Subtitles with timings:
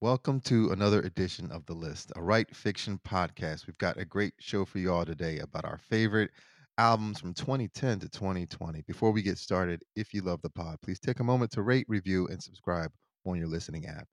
[0.00, 3.66] Welcome to another edition of The List, a Right Fiction podcast.
[3.66, 6.30] We've got a great show for you all today about our favorite
[6.78, 8.82] albums from 2010 to 2020.
[8.86, 11.84] Before we get started, if you love the pod, please take a moment to rate,
[11.88, 12.92] review, and subscribe
[13.26, 14.06] on your listening app.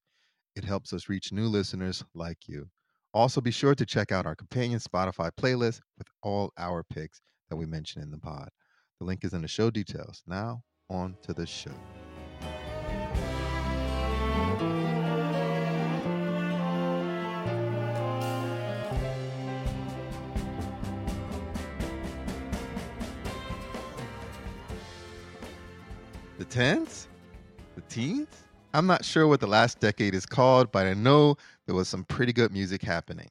[0.56, 2.66] It helps us reach new listeners like you.
[3.14, 7.22] Also, be sure to check out our companion Spotify playlist with all our picks
[7.52, 8.50] that we mention in the pod.
[9.00, 10.24] The link is in the show details.
[10.26, 11.70] Now, on to the show.
[26.46, 27.08] The tens?
[27.74, 28.28] The teens?
[28.72, 32.04] I'm not sure what the last decade is called, but I know there was some
[32.04, 33.30] pretty good music happening.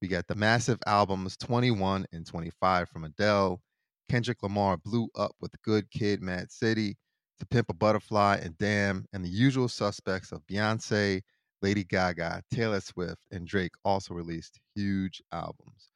[0.00, 3.60] We got the massive albums 21 and 25 from Adele.
[4.08, 6.96] Kendrick Lamar blew up with Good Kid, M.A.A.D City,
[7.40, 11.22] To Pimp a Butterfly, and Damn, and the usual suspects of Beyonce,
[11.60, 15.90] Lady Gaga, Taylor Swift, and Drake also released huge albums.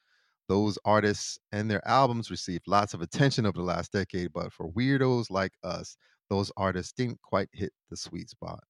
[0.48, 4.68] Those artists and their albums received lots of attention over the last decade, but for
[4.72, 5.96] weirdos like us,
[6.30, 8.64] those artists didn't quite hit the sweet spot.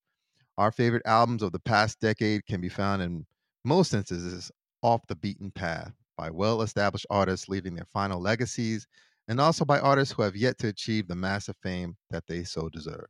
[0.59, 3.27] Our favorite albums of the past decade can be found in
[3.65, 4.51] most instances
[4.83, 8.87] off the beaten path by well established artists leaving their final legacies
[9.29, 12.69] and also by artists who have yet to achieve the massive fame that they so
[12.69, 13.09] deserve.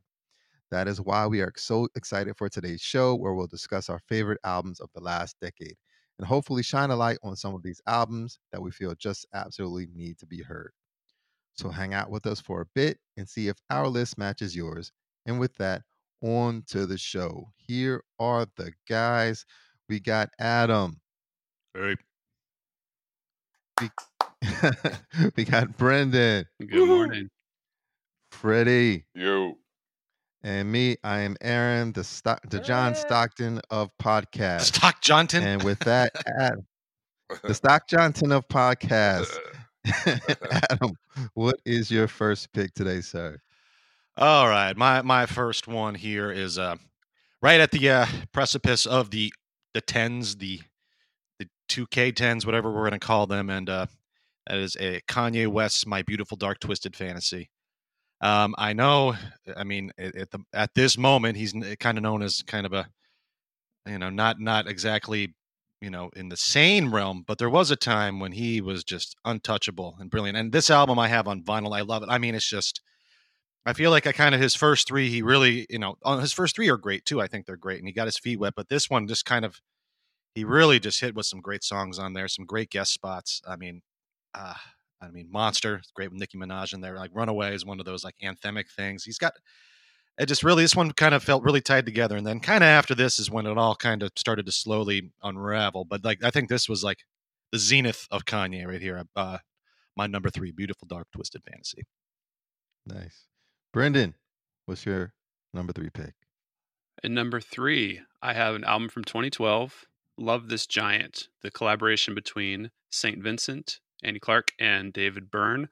[0.70, 4.40] That is why we are so excited for today's show, where we'll discuss our favorite
[4.44, 5.76] albums of the last decade
[6.18, 9.88] and hopefully shine a light on some of these albums that we feel just absolutely
[9.92, 10.72] need to be heard.
[11.58, 14.92] So hang out with us for a bit and see if our list matches yours.
[15.26, 15.82] And with that,
[16.22, 17.48] on to the show.
[17.56, 19.44] Here are the guys.
[19.88, 21.00] We got Adam.
[21.74, 21.96] Hey.
[23.80, 23.90] We,
[25.36, 27.28] we got Brendan, Good morning.
[28.32, 29.56] Freddie, You.
[30.42, 30.96] and me.
[31.04, 34.62] I am Aaron, the Sto- the John Stockton of podcast.
[34.62, 35.42] Stock Johnson.
[35.44, 36.66] And with that, Adam,
[37.42, 39.36] the Stock Johnson of podcast.
[40.70, 40.92] Adam,
[41.48, 43.40] what is your first pick today, sir?
[44.18, 46.76] All right, my my first one here is uh,
[47.40, 49.32] right at the uh, precipice of the
[49.72, 50.60] the tens, the
[51.38, 53.86] the two K tens, whatever we're gonna call them, and uh,
[54.46, 57.48] that is a Kanye West's "My Beautiful Dark Twisted Fantasy."
[58.20, 59.14] Um, I know,
[59.56, 62.86] I mean, at the at this moment, he's kind of known as kind of a,
[63.86, 65.34] you know, not not exactly,
[65.80, 69.16] you know, in the sane realm, but there was a time when he was just
[69.24, 70.36] untouchable and brilliant.
[70.36, 72.08] And this album I have on vinyl, I love it.
[72.10, 72.80] I mean, it's just.
[73.66, 76.32] I feel like I kind of his first three, he really, you know, on his
[76.32, 77.20] first three are great too.
[77.20, 78.54] I think they're great, and he got his feet wet.
[78.56, 79.60] But this one just kind of,
[80.34, 83.42] he really just hit with some great songs on there, some great guest spots.
[83.46, 83.82] I mean,
[84.34, 84.54] uh,
[85.02, 86.96] I mean, Monster, great with Nicki Minaj in there.
[86.96, 89.04] Like Runaway is one of those like anthemic things.
[89.04, 89.34] He's got
[90.18, 90.26] it.
[90.26, 92.94] Just really, this one kind of felt really tied together, and then kind of after
[92.94, 95.84] this is when it all kind of started to slowly unravel.
[95.84, 97.04] But like, I think this was like
[97.52, 99.04] the zenith of Kanye right here.
[99.16, 99.38] Uh,
[99.96, 101.82] my number three, Beautiful Dark Twisted Fantasy.
[102.86, 103.26] Nice.
[103.72, 104.14] Brendan,
[104.66, 105.12] what's your
[105.52, 106.14] number three pick?
[107.02, 109.86] And number three, I have an album from 2012,
[110.16, 113.22] Love This Giant, the collaboration between St.
[113.22, 115.68] Vincent, Annie Clark, and David Byrne.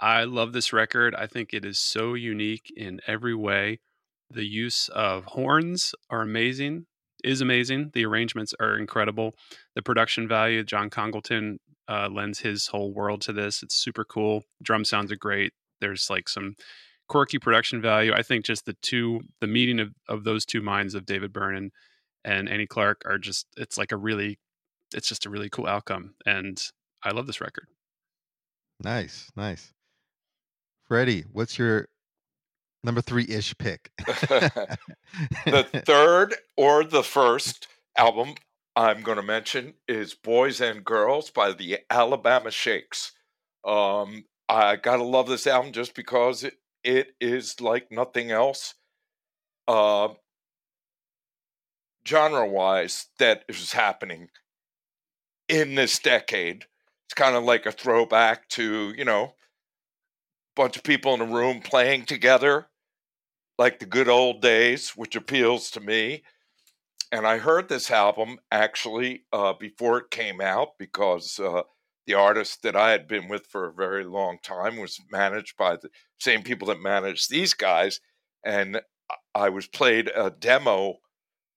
[0.00, 1.14] I love this record.
[1.14, 3.80] I think it is so unique in every way.
[4.30, 6.86] The use of horns are amazing,
[7.22, 7.90] is amazing.
[7.92, 9.34] The arrangements are incredible.
[9.74, 13.62] The production value, John Congleton uh, lends his whole world to this.
[13.62, 14.44] It's super cool.
[14.62, 15.52] Drum sounds are great.
[15.80, 16.54] There's like some
[17.08, 18.14] quirky production value.
[18.14, 21.56] I think just the two, the meeting of, of those two minds of David Byrne
[21.56, 21.72] and,
[22.24, 24.38] and Annie Clark are just, it's like a really,
[24.94, 26.14] it's just a really cool outcome.
[26.24, 26.62] And
[27.02, 27.66] I love this record.
[28.82, 29.72] Nice, nice.
[30.90, 31.86] Freddie, what's your
[32.82, 33.92] number three ish pick?
[34.06, 38.34] the third or the first album
[38.74, 43.12] I'm going to mention is Boys and Girls by the Alabama Shakes.
[43.64, 48.74] Um, I got to love this album just because it, it is like nothing else.
[49.68, 50.08] Uh,
[52.04, 54.28] genre wise, that is happening
[55.48, 56.64] in this decade.
[57.06, 59.34] It's kind of like a throwback to, you know,
[60.56, 62.66] bunch of people in a room playing together
[63.58, 66.22] like the good old days, which appeals to me.
[67.12, 71.62] And I heard this album actually uh, before it came out because uh,
[72.06, 75.76] the artist that I had been with for a very long time was managed by
[75.76, 78.00] the same people that managed these guys.
[78.44, 78.80] And
[79.34, 80.96] I was played a demo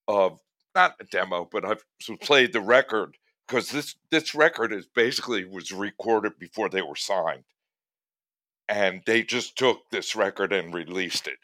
[0.07, 0.39] of,
[0.75, 3.15] not a demo, but I was played the record
[3.47, 7.43] because this, this record is basically was recorded before they were signed.
[8.69, 11.37] And they just took this record and released it.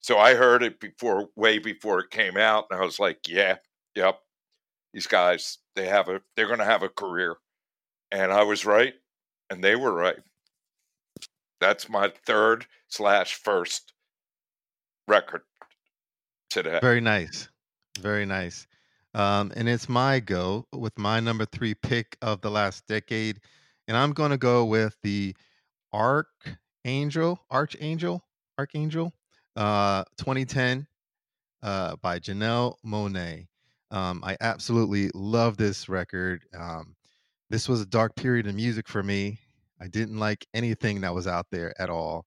[0.00, 3.56] So I heard it before, way before it came out, and I was like, "Yeah,
[3.96, 4.20] Yep.
[4.92, 7.36] These guys, they have a they're gonna have a career.
[8.12, 8.94] And I was right,
[9.50, 10.18] and they were right.
[11.60, 13.94] That's my third slash first
[15.08, 15.42] record
[16.50, 16.78] today.
[16.80, 17.48] Very nice.
[17.98, 18.66] Very nice.
[19.14, 23.40] Um, and it's my go with my number three pick of the last decade.
[23.88, 25.34] And I'm going to go with the
[26.86, 28.20] ArchAndroid, ArchAndroid,
[28.60, 29.12] ArchAndroid,
[29.56, 30.86] uh, 2010
[31.62, 33.46] uh, by Janelle Monáe.
[33.90, 36.44] Um, I absolutely love this record.
[36.56, 36.94] Um,
[37.50, 39.40] this was a dark period in music for me.
[39.80, 42.24] I didn't like anything that was out there at all.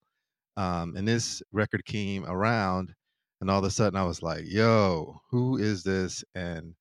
[0.58, 2.94] Um, and this record came around,
[3.40, 6.24] and all of a sudden I was like, yo, who is this?
[6.36, 6.76] And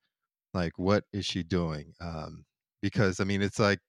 [0.53, 1.95] like, what is she doing?
[2.01, 2.45] Um,
[2.83, 3.81] because I mean, it's like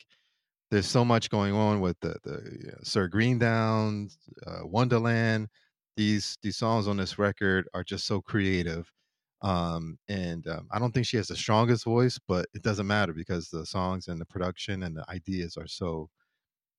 [0.71, 5.48] there's so much going on with the, the you know, Sir Greendowns, uh, Wondaland.
[5.98, 8.92] These these songs on this record are just so creative.
[9.42, 13.13] Um, and um, I don't think she has the strongest voice, but it doesn't matter
[13.13, 16.10] because the songs and the production and the ideas are so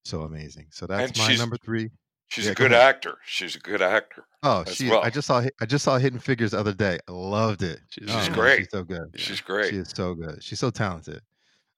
[0.05, 0.69] so amazing.
[0.71, 1.91] So that's And my number three.
[2.29, 3.19] she's Yeah, a good actor.
[3.25, 4.89] She's a good actor Oh, she!
[4.89, 5.03] well.
[5.03, 6.99] I just saw I just saw Hidden Figures the other day.
[7.09, 7.81] I loved it.
[7.91, 8.59] She's Oh, She's great.
[8.61, 9.15] She's so good.
[9.17, 10.43] She's She is so good.
[10.43, 11.21] She's so talented.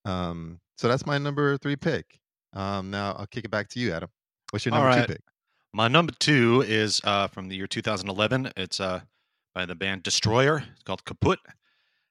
[0.07, 2.19] Um, so that's my number three pick.
[2.53, 4.11] Um, now I'll kick it back to you, Adam.
[4.51, 5.07] What's your number right.
[5.07, 5.23] two pick?
[5.73, 8.53] My number two is uh, from the year 2011.
[8.57, 9.01] It's uh,
[9.55, 10.65] by the band Destroyer.
[10.75, 11.39] It's called Kaput.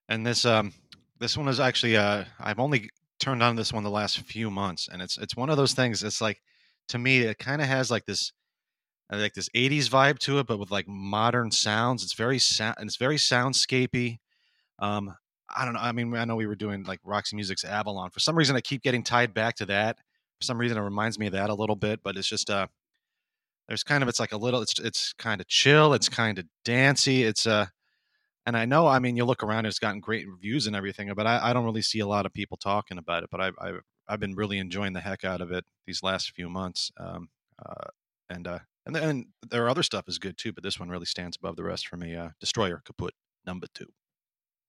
[0.10, 0.74] And this um,
[1.20, 4.90] this one is actually uh, I've only turned on this one the last few months,
[4.92, 6.04] and it's it's one of those things.
[6.04, 6.42] It's like
[6.90, 8.34] to me, it kind of has like this
[9.12, 12.04] uh, like this 80s vibe to it, but with like modern sounds.
[12.04, 14.20] It's very sound and it's very soundscapey.
[14.80, 15.16] Um,
[15.56, 15.80] I don't know.
[15.80, 18.10] I mean, I know we were doing like Roxy Music's Avalon.
[18.10, 19.98] For some reason, I keep getting tied back to that.
[20.40, 22.02] For some reason, it reminds me of that a little bit.
[22.04, 22.68] But it's just uh,
[23.68, 24.62] there's kind of it's like a little.
[24.62, 25.94] It's it's kind of chill.
[25.94, 27.24] It's kind of dancy.
[27.24, 27.68] It's uh,
[28.46, 28.88] and I know.
[28.88, 31.12] I mean, you look around, it's gotten great reviews and everything.
[31.16, 33.30] But I, I don't really see a lot of people talking about it.
[33.32, 33.74] But I, I
[34.08, 36.92] I've been really enjoying the heck out of it these last few months.
[37.00, 37.30] Um,
[37.64, 37.88] uh,
[38.30, 40.54] and uh, and then their other stuff is good too.
[40.54, 42.16] But this one really stands above the rest for me.
[42.16, 43.14] Uh, Destroyer Kaput
[43.46, 43.88] number two.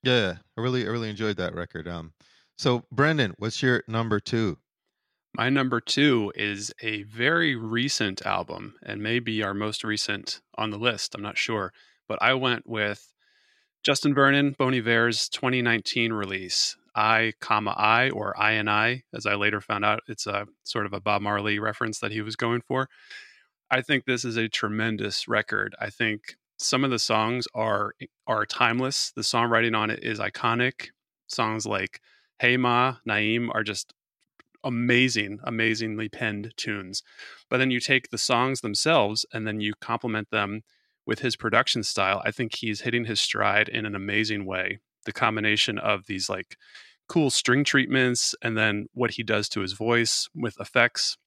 [0.02, 1.86] Yeah, I really I really enjoyed that record.
[1.86, 2.12] Um,
[2.56, 4.58] so Brendan, what's your number two?
[5.34, 10.78] My number two is a very recent album and maybe our most recent on the
[10.78, 11.14] list.
[11.14, 11.72] I'm not sure.
[12.06, 13.12] But I went with
[13.82, 19.34] Justin Vernon, Bon Iver's 2019 release, I, comma I, or I and I, as I
[19.34, 22.60] later found out, it's a sort of a Bob Marley reference that he was going
[22.60, 22.88] for.
[23.70, 25.74] I think this is a tremendous record.
[25.80, 27.94] I think some of the songs are
[28.26, 29.12] are timeless.
[29.14, 30.88] The songwriting on it is iconic.
[31.26, 32.00] Songs like
[32.38, 33.94] Hey Ma, Naeem are just
[34.64, 37.02] amazing, amazingly penned tunes.
[37.48, 40.62] But then you take the songs themselves and then you complement them
[41.06, 42.22] with his production style.
[42.24, 44.78] I think he's hitting his stride in an amazing way.
[45.04, 46.56] The combination of these like
[47.08, 51.18] cool string treatments and then what he does to his voice with effects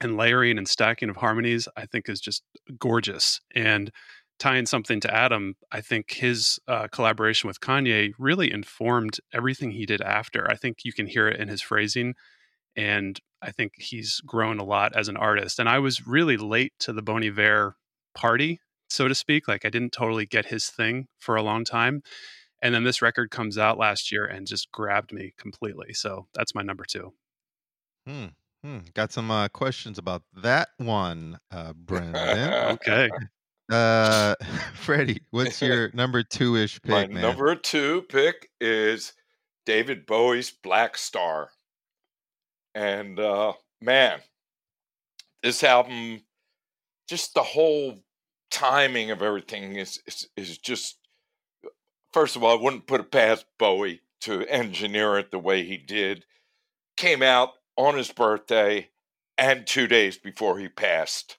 [0.00, 2.42] and layering and stacking of harmonies, I think is just
[2.78, 3.40] gorgeous.
[3.54, 3.90] And
[4.38, 9.86] tying something to Adam, I think his uh, collaboration with Kanye really informed everything he
[9.86, 10.50] did after.
[10.50, 12.14] I think you can hear it in his phrasing
[12.76, 15.58] and I think he's grown a lot as an artist.
[15.58, 17.76] And I was really late to the Bon Iver
[18.14, 19.48] party, so to speak.
[19.48, 22.02] Like I didn't totally get his thing for a long time.
[22.62, 25.92] And then this record comes out last year and just grabbed me completely.
[25.92, 27.12] So that's my number two.
[28.06, 28.26] Hmm.
[28.62, 28.78] Hmm.
[28.94, 32.52] Got some uh, questions about that one, uh, Brendan.
[32.76, 33.10] Okay.
[33.70, 34.34] Uh,
[34.74, 37.22] Freddie, what's your number two ish My pick, man?
[37.22, 39.12] number two pick is
[39.64, 41.48] David Bowie's Blackstar.
[42.74, 44.20] And uh, man,
[45.42, 46.22] this album,
[47.08, 47.98] just the whole
[48.50, 50.98] timing of everything is, is is just.
[52.12, 55.76] First of all, I wouldn't put it past Bowie to engineer it the way he
[55.76, 56.24] did.
[56.96, 58.88] Came out on his birthday
[59.36, 61.36] and two days before he passed.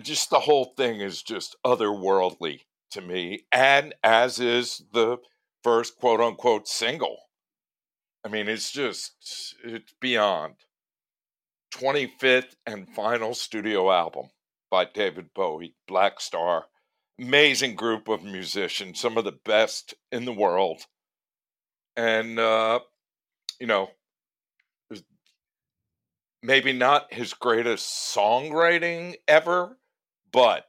[0.00, 2.60] Just the whole thing is just otherworldly
[2.92, 5.18] to me, and as is the
[5.62, 7.16] first quote unquote single.
[8.24, 10.54] I mean, it's just, it's beyond.
[11.74, 14.26] 25th and final studio album
[14.70, 16.62] by David Bowie, Blackstar.
[17.18, 20.82] Amazing group of musicians, some of the best in the world.
[21.96, 22.80] And, uh,
[23.60, 23.90] you know,
[26.42, 29.78] maybe not his greatest songwriting ever,
[30.32, 30.66] but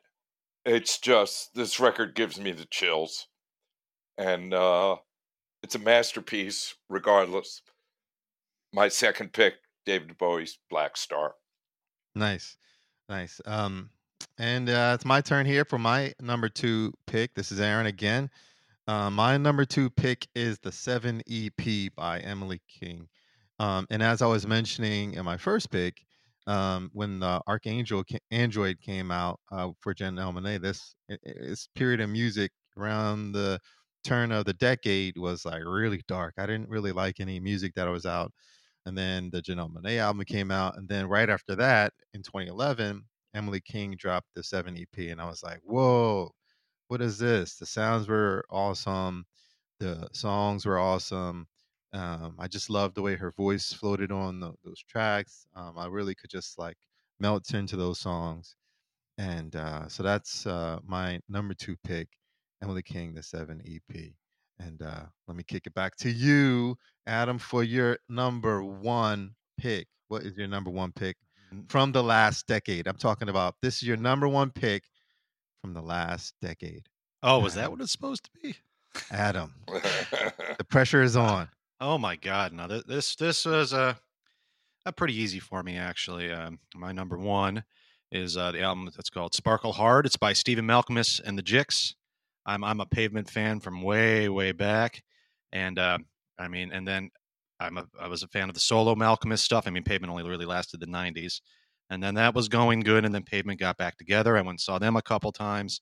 [0.66, 3.28] it's just this record gives me the chills
[4.18, 4.96] and uh
[5.62, 7.62] it's a masterpiece regardless
[8.74, 9.56] my second pick
[9.86, 11.32] david bowie's blackstar
[12.16, 12.58] Nice,
[13.10, 13.42] nice.
[13.46, 13.90] Um,
[14.38, 17.34] and uh, it's my turn here for my number two pick.
[17.34, 18.30] This is Aaron again.
[18.88, 23.08] Uh, my number two pick is the Seven EP by Emily King.
[23.60, 26.06] Um, and as I was mentioning in my first pick,
[26.48, 32.10] um, when the Archangel Android came out uh, for Jen Monae, this this period of
[32.10, 33.60] music around the
[34.04, 36.34] turn of the decade was like really dark.
[36.38, 38.32] I didn't really like any music that was out.
[38.86, 43.04] And then the Janelle Monae album came out, and then right after that, in 2011,
[43.34, 46.32] Emily King dropped the Seven EP, and I was like, "Whoa,
[46.90, 49.26] what is this?" The sounds were awesome,
[49.80, 51.48] the songs were awesome.
[51.94, 55.46] Um, I just loved the way her voice floated on tho- those tracks.
[55.56, 56.78] Um, I really could just like
[57.20, 58.56] melt into those songs,
[59.18, 62.08] and uh, so that's uh, my number two pick,
[62.64, 64.14] Emily King, the Seven EP.
[64.60, 69.88] And uh, let me kick it back to you, Adam, for your number one pick.
[70.08, 71.18] What is your number one pick
[71.68, 72.88] from the last decade?
[72.88, 74.84] I'm talking about this is your number one pick
[75.62, 76.88] from the last decade.
[77.22, 78.56] Oh, was that what it's supposed to be?
[79.12, 81.50] Adam, the pressure is on.
[81.86, 82.54] Oh my God!
[82.54, 84.00] No, th- this this was a
[84.86, 86.32] a pretty easy for me actually.
[86.32, 87.64] Um, my number one
[88.12, 90.06] is uh, the album that's called Sparkle Hard.
[90.06, 91.96] It's by Stephen Malkmus and the Jicks.
[92.46, 95.04] I'm I'm a Pavement fan from way way back,
[95.54, 96.00] and uh,
[96.40, 97.12] I mean, and then
[97.60, 99.68] I'm a I was a fan of the solo Malkmus stuff.
[99.68, 101.42] I mean, Pavement only really lasted the '90s,
[101.90, 104.38] and then that was going good, and then Pavement got back together.
[104.38, 105.82] I went and saw them a couple times,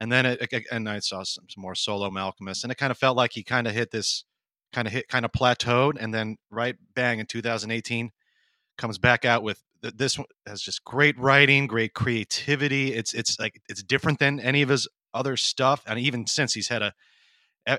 [0.00, 2.98] and then it- and I saw some, some more solo Malkmus, and it kind of
[2.98, 4.24] felt like he kind of hit this
[4.74, 8.10] kind of hit kind of plateaued, and then right bang in 2018
[8.76, 12.92] comes back out with th- this one has just great writing, great creativity.
[12.92, 16.68] It's it's like it's different than any of his other stuff, and even since he's
[16.68, 16.92] had a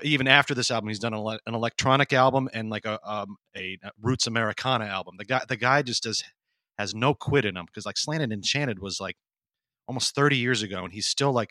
[0.02, 4.26] even after this album, he's done an electronic album and like a um, a roots
[4.26, 5.14] Americana album.
[5.18, 6.24] The guy the guy just does
[6.78, 9.16] has no quit in him because like Slanted Enchanted was like
[9.86, 11.50] almost 30 years ago, and he's still like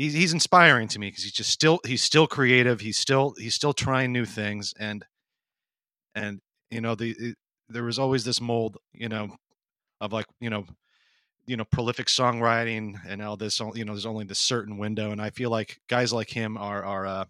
[0.00, 2.80] he's he's inspiring to me because he's just still he's still creative.
[2.80, 5.04] He's still he's still trying new things, and
[6.14, 6.40] and
[6.70, 7.36] you know the it,
[7.68, 9.36] there was always this mold, you know,
[10.00, 10.66] of like you know
[11.46, 15.20] you know prolific songwriting and all this you know there's only this certain window and
[15.20, 17.24] i feel like guys like him are are uh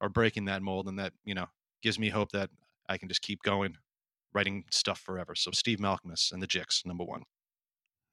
[0.00, 1.46] are breaking that mold and that you know
[1.82, 2.48] gives me hope that
[2.88, 3.76] i can just keep going
[4.32, 7.22] writing stuff forever so steve malkmus and the jicks number one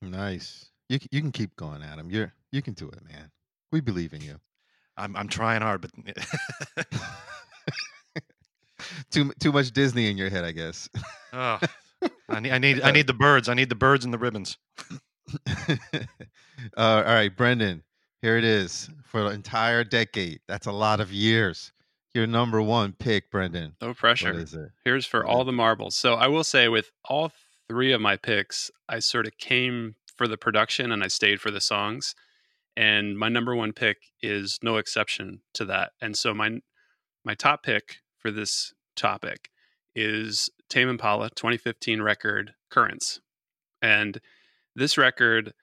[0.04, 0.70] Nice.
[0.90, 2.10] You you can keep going, Adam.
[2.10, 3.32] You're you can do it, man.
[3.74, 4.40] We believe in you.
[4.96, 5.92] i'm, I'm trying hard but
[9.12, 10.88] too too much Disney in your head, I guess.
[11.34, 11.60] oh,
[12.30, 14.58] i need i need i need the birds i need the birds and the ribbons
[15.48, 15.74] uh,
[16.78, 17.84] all right, Brendan.
[18.22, 20.42] Here it is for the entire decade.
[20.48, 21.72] That's a lot of years.
[22.14, 23.76] Your number one pick, Brendan.
[23.82, 24.34] No pressure.
[24.38, 24.70] is it?
[24.84, 25.96] Here's for all the marbles.
[25.96, 27.32] So I will say, with all
[27.68, 31.52] three of my picks, I sort of came for the production and I stayed for
[31.52, 32.14] the songs.
[32.76, 35.92] And my number one pick is no exception to that.
[36.02, 36.60] And so my
[37.24, 39.50] my top pick for this topic
[39.96, 43.22] is Tame Impala 2015 record Currents.
[43.82, 44.20] And
[44.76, 45.54] this record,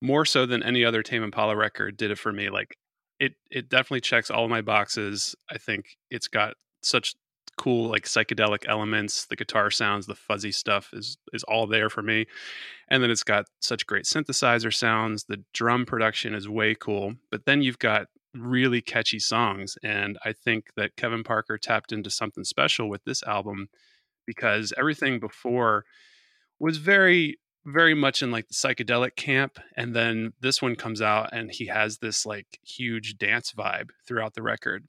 [0.00, 2.50] more so than any other Tame Impala record, did it for me.
[2.50, 2.76] Like
[3.18, 5.34] it it definitely checks all my boxes.
[5.50, 7.14] I think it's got such
[7.56, 12.02] cool like psychedelic elements the guitar sounds the fuzzy stuff is is all there for
[12.02, 12.26] me
[12.88, 17.44] and then it's got such great synthesizer sounds the drum production is way cool but
[17.44, 22.44] then you've got really catchy songs and i think that kevin parker tapped into something
[22.44, 23.68] special with this album
[24.26, 25.84] because everything before
[26.58, 31.28] was very very much in like the psychedelic camp and then this one comes out
[31.32, 34.84] and he has this like huge dance vibe throughout the record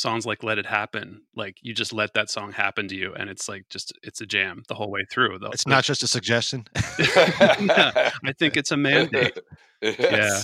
[0.00, 3.28] songs like let it happen like you just let that song happen to you and
[3.30, 6.06] it's like just it's a jam the whole way through though it's not just a
[6.06, 6.66] suggestion
[6.98, 9.38] yeah, i think it's a mandate
[9.82, 9.94] Yes.
[10.00, 10.42] Yeah.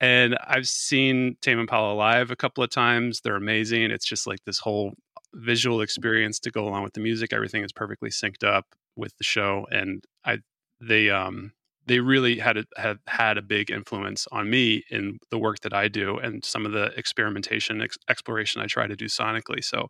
[0.00, 3.22] and I've seen Tame Impala live a couple of times.
[3.22, 3.90] They're amazing.
[3.90, 4.92] It's just like this whole
[5.32, 7.32] visual experience to go along with the music.
[7.32, 10.38] Everything is perfectly synced up with the show, and I
[10.80, 11.52] they um
[11.86, 15.72] they really had a, have had a big influence on me in the work that
[15.72, 19.62] I do and some of the experimentation ex- exploration I try to do sonically.
[19.62, 19.88] So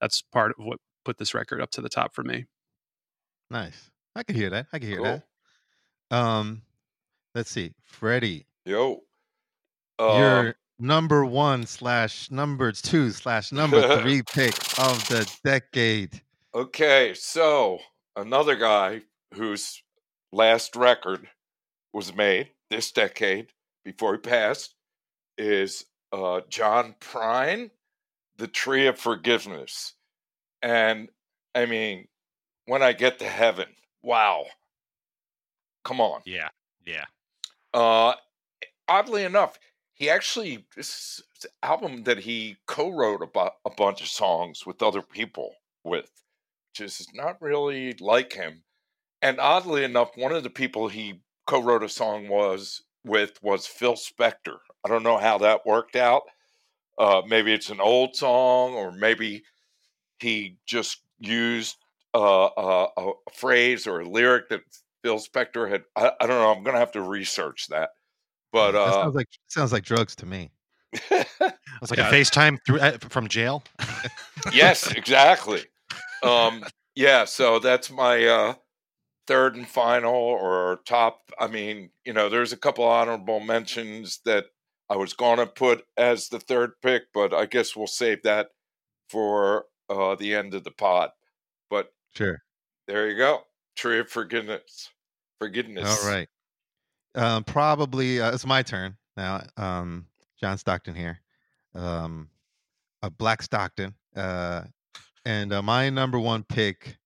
[0.00, 2.46] that's part of what put this record up to the top for me.
[3.50, 3.90] Nice.
[4.16, 4.66] I can hear that.
[4.72, 5.22] I can hear Cool.
[6.10, 6.16] that.
[6.16, 6.62] Um,
[7.34, 8.46] let's see, Freddie.
[8.64, 9.02] Yo.
[9.98, 16.20] Um, your number one slash number two slash number three pick of the decade.
[16.54, 17.78] Okay, so
[18.16, 19.02] another guy
[19.34, 19.82] whose
[20.32, 21.28] last record
[21.96, 23.46] was made this decade
[23.82, 24.74] before he passed
[25.38, 27.70] is uh, John Prine,
[28.36, 29.94] The Tree of Forgiveness.
[30.60, 31.08] And
[31.54, 32.08] I mean,
[32.66, 33.68] when I get to heaven,
[34.02, 34.44] wow.
[35.86, 36.20] Come on.
[36.26, 36.50] yeah
[36.84, 37.06] yeah
[37.72, 38.12] Uh,
[38.86, 39.58] oddly enough,
[39.94, 44.82] he actually this is an album that he co-wrote about a bunch of songs with
[44.82, 46.10] other people with,
[46.72, 48.64] which is not really like him.
[49.22, 53.94] And oddly enough, one of the people he co-wrote a song was with was Phil
[53.94, 54.58] Spector.
[54.84, 56.22] I don't know how that worked out.
[56.98, 59.44] Uh, maybe it's an old song, or maybe
[60.18, 61.76] he just used
[62.14, 64.60] uh, uh, a phrase or a lyric that
[65.02, 65.84] Phil Spector had.
[65.94, 66.52] I, I don't know.
[66.52, 67.90] I'm going to have to research that.
[68.52, 70.50] But that uh, sounds like sounds like drugs to me.
[71.82, 72.08] It's like Yeah.
[72.08, 73.62] a FaceTime through uh, from jail.
[74.52, 75.62] yes, exactly.
[76.22, 78.54] Um, yeah, so that's my uh,
[79.26, 81.20] third and final or top.
[81.38, 84.46] I mean, you know, there's a couple honorable mentions that
[84.88, 88.48] I was going to put as the third pick, but I guess we'll save that
[89.10, 91.10] for uh, the end of the pod.
[91.70, 92.42] But Sure.
[92.86, 93.42] there you go.
[93.76, 94.90] Tree of forgiveness.
[95.40, 96.04] Forgiveness.
[96.04, 96.28] All right.
[97.14, 99.42] Um, probably uh, it's my turn now.
[99.56, 100.06] Um,
[100.40, 101.20] John Stockton here.
[101.74, 102.28] Um,
[103.02, 103.94] a Black Stockton.
[104.14, 104.62] Uh,
[105.24, 106.96] and uh, my number one pick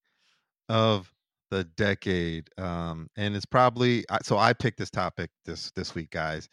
[0.69, 1.13] of
[1.51, 2.49] the decade.
[2.59, 6.49] Um, and it's probably so I picked this topic this this week, guys.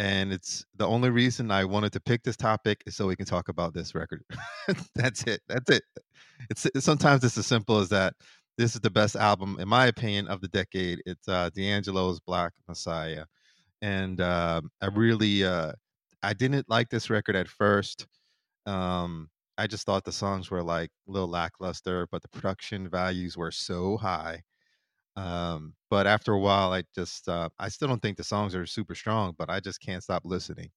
[0.00, 3.26] And it's the only reason I wanted to pick this topic is so we can
[3.26, 4.22] talk about this record.
[4.94, 5.40] That's it.
[5.48, 5.82] That's it.
[6.50, 8.14] It's sometimes it's as simple as that
[8.58, 12.52] this is the best album in my opinion of the decade it's uh d'angelo's black
[12.66, 13.24] messiah
[13.80, 15.72] and um i really uh
[16.22, 18.06] i didn't like this record at first
[18.66, 23.36] um i just thought the songs were like a little lackluster but the production values
[23.36, 24.42] were so high
[25.16, 28.66] um but after a while i just uh i still don't think the songs are
[28.66, 30.70] super strong but i just can't stop listening.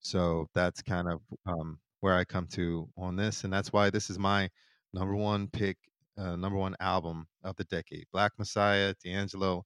[0.00, 4.10] So that's kind of um where i come to on this and that's why this
[4.10, 4.50] is my
[4.92, 5.78] number one pick
[6.18, 9.64] uh, number one album of the decade black messiah d'angelo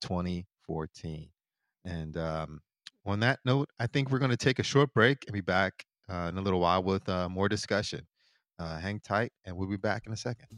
[0.00, 1.28] 2014
[1.84, 2.60] and um,
[3.06, 5.84] on that note i think we're going to take a short break and be back
[6.08, 8.06] in a little while with uh, more discussion.
[8.58, 10.48] Uh, hang tight and we'll be back in a second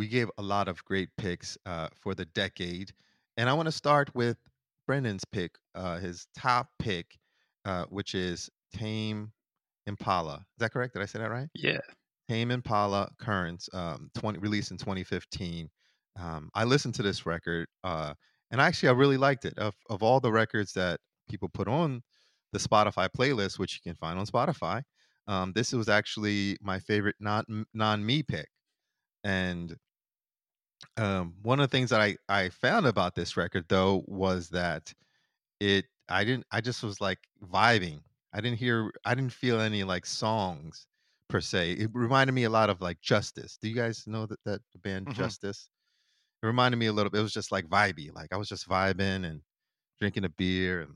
[0.00, 2.90] we gave a lot of great picks uh, for the decade.
[3.36, 4.38] And I want to start with
[4.86, 7.18] Brendan's pick, uh, his top pick,
[7.66, 9.30] uh, which is Tame
[9.86, 10.36] Impala.
[10.36, 10.94] Is that correct?
[10.94, 11.48] Did I say that right?
[11.54, 11.80] Yeah.
[12.30, 15.68] Tame Impala Currents, um, 20, released in 2015.
[16.18, 18.14] Um, I listened to this record, uh,
[18.50, 19.58] and actually, I really liked it.
[19.58, 22.00] Of, of all the records that people put on
[22.54, 24.80] the Spotify playlist, which you can find on Spotify,
[25.28, 28.48] um, this was actually my favorite non non me pick.
[29.24, 29.76] And
[30.96, 34.92] um, one of the things that I, I found about this record though was that
[35.60, 38.02] it I didn't I just was like vibing.
[38.32, 40.86] I didn't hear I didn't feel any like songs
[41.28, 41.72] per se.
[41.72, 43.58] It reminded me a lot of like Justice.
[43.60, 45.14] Do you guys know that that band Mhm.
[45.14, 45.70] Justice?
[46.42, 47.20] It reminded me a little bit.
[47.20, 48.14] It was just like vibey.
[48.14, 49.42] Like I was just vibing and
[50.00, 50.94] drinking a beer and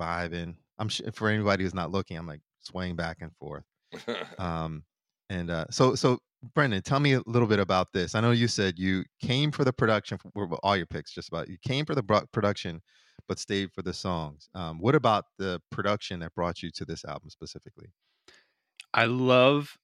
[0.00, 0.56] vibing.
[0.78, 3.64] I'm sure for anybody who's not looking, I'm like swaying back and forth.
[4.38, 4.84] Um,
[5.30, 6.18] and uh, so, so
[6.54, 8.14] Brendan, tell me a little bit about this.
[8.14, 11.48] I know you said you came for the production for all your picks, just about
[11.48, 12.02] you came for the
[12.32, 12.82] production,
[13.28, 14.48] but stayed for the songs.
[14.54, 17.86] Um, what about the production that brought you to this album specifically?
[18.92, 19.76] I love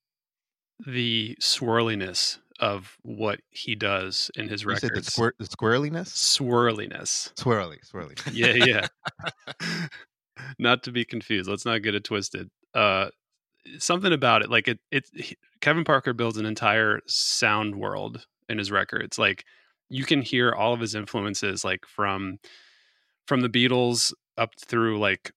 [0.85, 5.09] the swirliness of what he does in his You said the, records.
[5.15, 7.33] squir- the squirreliness, Swirliness.
[7.35, 8.19] swirly, swirly.
[8.33, 8.87] Yeah,
[9.61, 9.87] yeah.
[10.59, 11.49] not to be confused.
[11.49, 12.49] Let's not get it twisted.
[12.73, 13.09] Uh,
[13.77, 15.09] something about it, like it, it.
[15.61, 19.19] Kevin Parker builds an entire sound world in his records.
[19.19, 19.45] Like
[19.89, 22.39] you can hear all of his influences, like from
[23.27, 25.31] from the Beatles up through like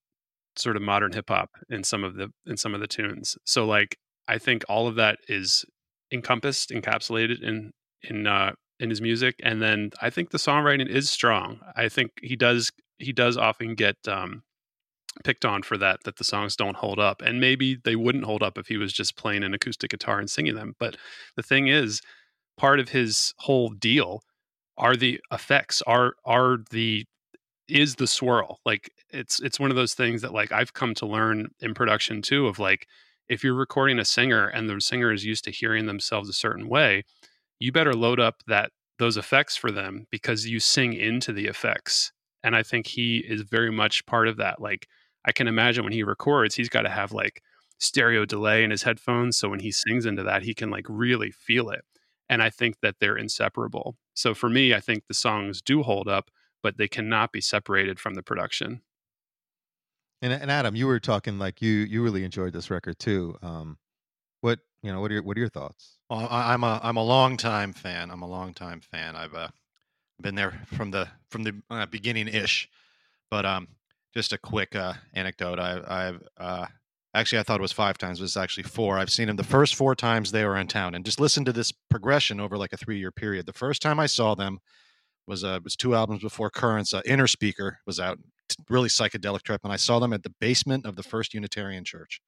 [0.57, 3.37] sort of modern hip hop in some of the in some of the tunes.
[3.45, 5.64] So like I think all of that is
[6.12, 9.37] encompassed, encapsulated in in uh in his music.
[9.42, 11.61] And then I think the songwriting is strong.
[11.77, 14.42] I think he does he does often get um
[15.25, 18.42] picked on for that that the songs don't hold up and maybe they wouldn't hold
[18.42, 20.96] up if he was just playing an acoustic guitar and singing them but
[21.37, 22.01] the thing is
[22.57, 24.22] part of his whole deal
[24.79, 27.05] are the effects are are the
[27.68, 31.07] is the swirl like it's it's one of those things that like I've come to
[31.07, 32.87] learn in production too of like
[33.29, 36.68] if you're recording a singer and the singer is used to hearing themselves a certain
[36.68, 37.05] way
[37.61, 42.12] you better load up that those effects for them because you sing into the effects
[42.42, 44.87] and I think he is very much part of that like
[45.24, 47.42] I can imagine when he records, he's got to have like
[47.78, 49.37] stereo delay in his headphones.
[49.37, 51.85] So when he sings into that, he can like really feel it.
[52.28, 53.96] And I think that they're inseparable.
[54.14, 56.30] So for me, I think the songs do hold up,
[56.62, 58.82] but they cannot be separated from the production.
[60.22, 63.37] And, and Adam, you were talking like you you really enjoyed this record too.
[63.42, 63.78] Um,
[64.40, 65.98] what you know, what are your, what are your thoughts?
[66.08, 68.11] Well, I, I'm a I'm a long time fan.
[68.11, 69.16] I'm a long time fan.
[69.16, 69.48] I've uh,
[70.20, 72.68] been there from the from the uh, beginning ish.
[73.30, 73.68] But um,
[74.14, 75.59] just a quick uh, anecdote.
[75.59, 76.66] I, I've uh,
[77.14, 78.20] actually I thought it was five times.
[78.20, 78.98] It was actually four.
[78.98, 81.53] I've seen them the first four times they were in town, and just listen to
[81.53, 83.46] this progression over like a three year period.
[83.46, 84.59] The first time I saw them
[85.27, 86.92] was uh was two albums before Currents.
[86.92, 88.18] Uh, Innerspeaker was out,
[88.68, 92.20] really psychedelic trip, and I saw them at the basement of the First Unitarian Church.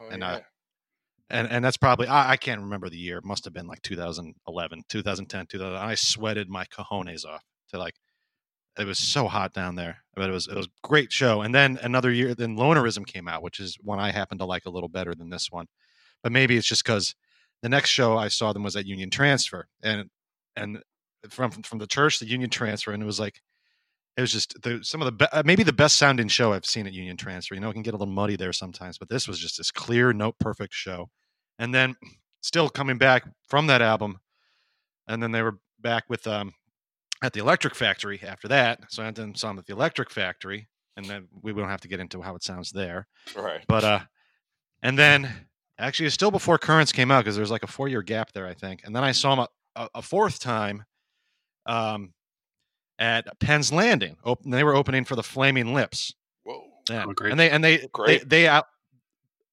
[0.00, 0.32] Oh, And, yeah.
[0.34, 0.40] uh,
[1.30, 3.18] and and that's probably I, I can't remember the year.
[3.18, 5.76] It must have been like 2011, 2010, 2000.
[5.76, 7.94] I sweated my cojones off to like
[8.78, 11.42] it was so hot down there, but it was it was a great show.
[11.42, 14.64] And then another year, then Lonerism came out, which is one I happen to like
[14.66, 15.66] a little better than this one.
[16.22, 17.14] But maybe it's just because
[17.62, 20.08] the next show I saw them was at Union Transfer, and
[20.56, 20.82] and
[21.28, 23.42] from from the church the Union Transfer, and it was like
[24.16, 26.66] it was just the, some of the be- uh, maybe the best sounding show I've
[26.66, 27.54] seen at Union Transfer.
[27.54, 29.70] You know, it can get a little muddy there sometimes, but this was just this
[29.70, 31.08] clear, note perfect show.
[31.58, 31.96] And then
[32.42, 34.18] still coming back from that album,
[35.06, 36.54] and then they were back with um
[37.22, 38.80] at the Electric Factory after that.
[38.90, 41.88] So I then saw them at the Electric Factory, and then we don't have to
[41.88, 43.06] get into how it sounds there.
[43.36, 43.64] right.
[43.68, 44.00] But uh,
[44.82, 45.30] and then
[45.78, 48.46] actually it's still before Currents came out because there's like a four year gap there,
[48.46, 48.82] I think.
[48.84, 50.84] And then I saw them a, a, a fourth time,
[51.66, 52.12] um,
[52.98, 54.16] at Penn's Landing.
[54.24, 56.14] Open, they were opening for the Flaming Lips.
[56.44, 56.62] Whoa.
[56.90, 57.30] Yeah, Oh, great.
[57.30, 58.28] and they and they they, Great.
[58.28, 58.66] they out.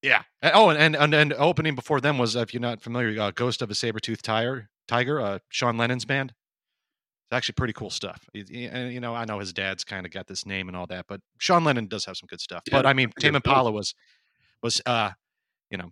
[0.02, 0.24] Yeah.
[0.44, 3.70] Oh, and and and opening before them was, if you're not familiar, uh, Ghost of
[3.70, 6.34] a Saber Tooth Tiger, Tiger, uh, Sean Lennon's band.
[7.30, 8.28] It's actually pretty cool stuff.
[8.34, 11.06] And you know, I know his dad's kind of got this name and all that,
[11.08, 12.64] but Sean Lennon does have some good stuff.
[12.66, 13.36] Yeah, but I mean, Tame.
[13.36, 13.94] Impala was
[14.64, 15.12] was uh,
[15.70, 15.92] you know,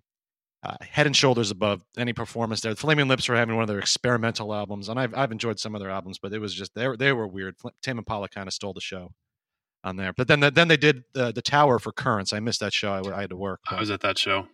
[0.64, 2.74] uh, head and shoulders above any performance there.
[2.74, 5.76] The Flaming Lips were having one of their experimental albums, and I've I've enjoyed some
[5.76, 7.56] of their albums, but it was just they were they were weird.
[7.84, 9.12] Tame Impala kind of stole the show
[9.84, 10.14] on there.
[10.14, 12.34] But then the, then they did the the Tower for Currents.
[12.34, 12.94] I missed that show.
[12.94, 13.60] I had to work.
[13.70, 14.48] I was at that show.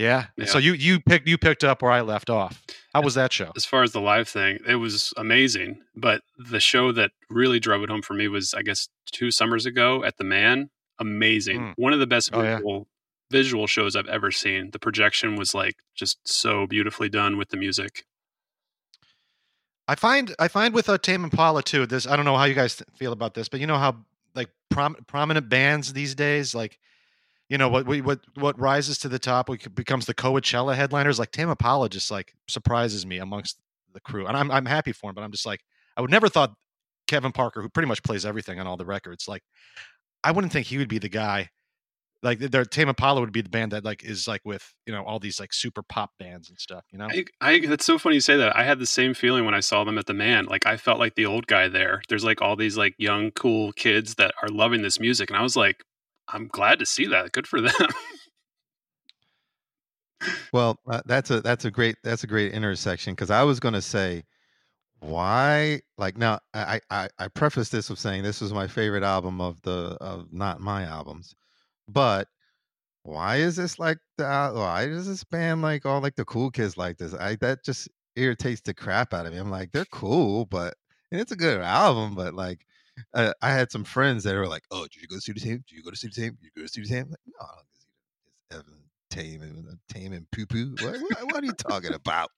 [0.00, 0.26] Yeah.
[0.36, 0.46] Yeah.
[0.46, 2.62] So you you picked you picked up where I left off.
[2.94, 3.52] How was that show?
[3.54, 5.82] As far as the live thing, it was amazing.
[5.94, 9.66] But the show that really drove it home for me was, I guess, two summers
[9.66, 10.70] ago at the Mann.
[10.98, 11.60] Amazing.
[11.60, 11.74] Mm.
[11.76, 12.56] One of the best Oh, yeah.
[12.56, 12.88] visual,
[13.30, 14.70] visual shows I've ever seen.
[14.70, 18.04] The projection was like just so beautifully done with the music.
[19.86, 21.84] I find I find with uh, Tame Impala too.
[21.84, 23.96] This I don't know how you guys feel about this, but you know how
[24.34, 26.78] like prom- prominent bands these days, like
[27.50, 31.18] you know what we what what rises to the top becomes the Coachella headliners.
[31.18, 33.58] Like Tame Impala just like surprises me amongst
[33.92, 35.16] the crew, and I'm I'm happy for him.
[35.16, 35.60] But I'm just like
[35.96, 36.54] I would never thought
[37.08, 39.42] Kevin Parker, who pretty much plays everything on all the records, like
[40.22, 41.50] I wouldn't think he would be the guy.
[42.22, 45.02] Like their Tame Impala would be the band that like is like with you know
[45.02, 46.84] all these like super pop bands and stuff.
[46.92, 48.54] You know, I, I that's so funny you say that.
[48.54, 50.44] I had the same feeling when I saw them at the Mann.
[50.44, 52.02] Like I felt like the old guy there.
[52.08, 55.42] There's like all these like young cool kids that are loving this music, and I
[55.42, 55.82] was like,
[56.32, 57.32] I'm glad to see that.
[57.32, 57.72] Good for them.
[60.52, 63.74] Well, uh, that's a that's a great that's a great intersection because I was going
[63.74, 64.24] to say
[65.00, 69.40] why like now I, I I preface this with saying this is my favorite album
[69.40, 71.34] of the of not my albums,
[71.88, 72.28] but
[73.04, 76.76] why is this like the why does this band like all like the cool kids
[76.78, 77.14] like this?
[77.14, 79.38] I that just irritates the crap out of me.
[79.38, 80.74] I'm like they're cool, but
[81.12, 82.60] and it's a good album, but like.
[83.14, 85.40] Uh, I had some friends that were like, "Oh, did you go to see the
[85.40, 85.62] tape?
[85.66, 86.34] Did you go to see the tape?
[86.40, 87.86] Did you go to see the tape?" I'm like, no, I don't see
[88.26, 90.74] It's Evan tame and uh, tame and poo poo.
[90.80, 92.30] What, what, what are you talking about?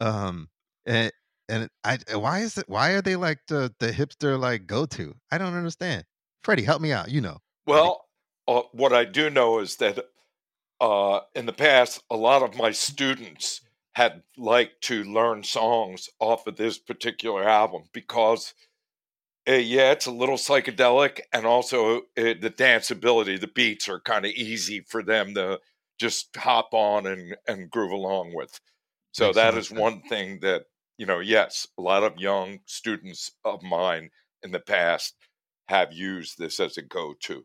[0.00, 0.48] Um,
[0.86, 1.12] and
[1.48, 5.14] and I why is it why are they like the the hipster like go to?
[5.30, 6.04] I don't understand.
[6.42, 7.10] Freddie, help me out.
[7.10, 7.38] You know.
[7.66, 8.06] Well,
[8.48, 10.06] uh, what I do know is that
[10.80, 13.60] uh, in the past, a lot of my students
[13.92, 18.54] had liked to learn songs off of this particular album because,
[19.48, 24.24] uh, yeah, it's a little psychedelic, and also uh, the danceability, the beats are kind
[24.24, 25.58] of easy for them to
[25.98, 28.60] just hop on and, and groove along with.
[29.12, 30.64] So Makes that much is one thing that
[30.96, 31.20] you know.
[31.20, 34.10] Yes, a lot of young students of mine
[34.42, 35.14] in the past
[35.68, 37.44] have used this as a go-to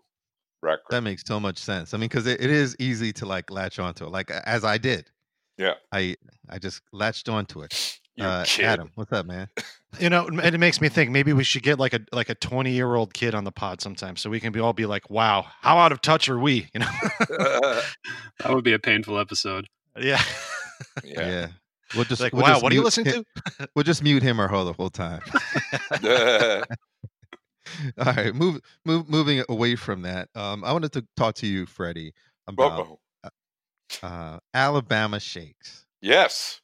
[0.62, 0.86] record.
[0.90, 1.94] That makes so much sense.
[1.94, 4.78] I mean, because it, it is easy to like latch onto it, like as I
[4.78, 5.10] did.
[5.58, 5.74] Yeah.
[5.92, 6.16] I
[6.50, 8.00] I just latched onto it.
[8.18, 8.46] You Uh.
[8.62, 9.48] Adam, what's up, man?
[10.00, 12.36] You know, and it makes me think maybe we should get like a like a
[12.36, 15.10] twenty year old kid on the pod sometime, so we can be all be like,
[15.10, 16.88] "Wow, how out of touch are we?" You know?
[17.30, 19.66] that would be a painful episode.
[19.98, 20.22] yeah.
[21.04, 21.28] yeah.
[21.30, 21.48] Yeah.
[21.96, 23.24] We'll just like, we'll wow, just what are you mute listening him-
[23.60, 23.70] to?
[23.76, 25.22] We'll just mute him or her the whole time.
[27.98, 30.30] All right, move, move, moving away from that.
[30.36, 32.14] Um, I wanted to talk to you, Freddie,
[32.48, 32.88] about
[33.24, 34.08] Uh-oh.
[34.08, 35.86] uh, Alabama Shakes.
[36.02, 36.62] Yes.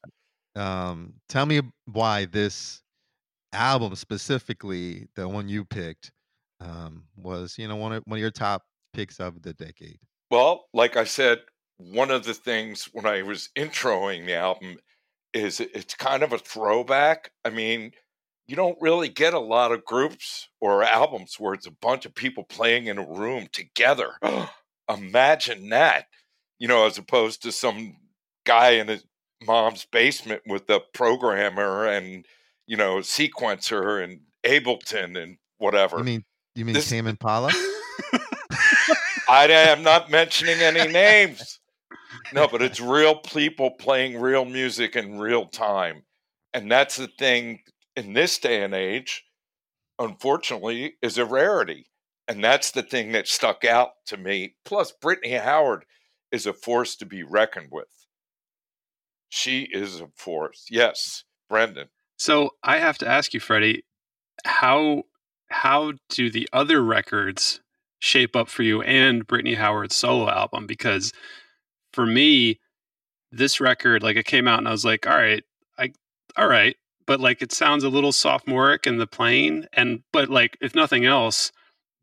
[0.56, 1.62] Um, tell me
[1.92, 2.82] why this
[3.52, 6.12] album specifically, the one you picked,
[6.60, 8.64] um, was you know one of one of your top
[8.94, 10.00] picks of the decade.
[10.30, 11.40] Well, like I said,
[11.78, 14.78] one of the things when I was introing the album
[15.34, 17.32] is it's kind of a throwback.
[17.44, 17.92] I mean,
[18.48, 22.14] you don't really get a lot of groups or albums where it's a bunch of
[22.14, 24.14] people playing in a room together.
[24.90, 26.06] Imagine that,
[26.60, 27.96] you know, as opposed to some
[28.46, 29.06] guy in his
[29.46, 32.26] mom's basement with a programmer and,
[32.68, 35.98] you know, sequencer and Ableton and whatever.
[36.00, 36.24] You mean
[36.56, 37.52] you mean This- Tame Impala?
[39.30, 41.60] I am not mentioning any names.
[42.34, 46.04] No, but it's real people playing real music in real time.
[46.54, 47.62] And that's the thing
[47.96, 49.24] in this day and age,
[50.00, 51.88] unfortunately, is a rarity.
[52.28, 54.56] And that's the thing that stuck out to me.
[54.66, 55.86] Plus, Brittany Howard
[56.32, 58.03] is a force to be reckoned with.
[59.36, 60.68] She is a force.
[60.70, 61.88] Yes, Brendan.
[62.18, 63.84] So I have to ask you, Freddie,
[64.46, 65.06] how
[65.50, 67.60] how do the other records
[67.98, 70.68] shape up for you and Brittany Howard's solo album?
[70.68, 71.12] Because
[71.94, 72.60] for me,
[73.32, 75.44] this record, like it came out and I was like, all right,
[75.80, 75.94] I
[76.38, 76.78] all right.
[77.08, 79.66] But like it sounds a little sophomoric in the playing.
[79.74, 81.52] And but like if nothing else,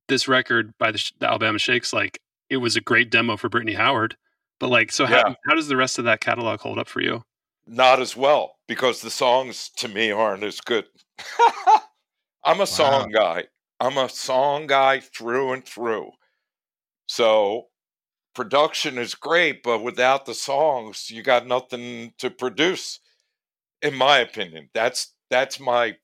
[0.09, 3.75] this record by the, the Alabama Shakes, like it was a great demo for Brittany
[3.75, 4.17] Howard.
[4.61, 5.35] But like, so how Yeah.
[5.49, 7.25] how does the rest of that catalog hold up for you?
[7.67, 10.87] Not as well because the songs to me aren't as good.
[12.45, 13.47] I'm a song guy.
[13.81, 16.13] I'm a song guy through and through.
[17.09, 17.69] So
[18.35, 23.01] production is great, but without the songs, you got nothing to produce.
[23.83, 25.97] In my opinion, that's that's my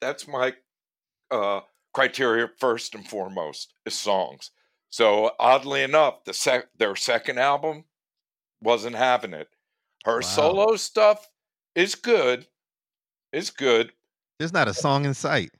[0.00, 0.54] that's my
[1.30, 1.60] uh,
[1.92, 4.50] criteria first and foremost is songs.
[4.90, 7.84] So oddly enough, the sec- their second album
[8.60, 9.48] wasn't having it.
[10.04, 10.20] Her Wow.
[10.20, 11.28] solo stuff
[11.74, 12.46] is good,
[13.32, 13.92] It's good.
[14.38, 15.50] There's not a song in sight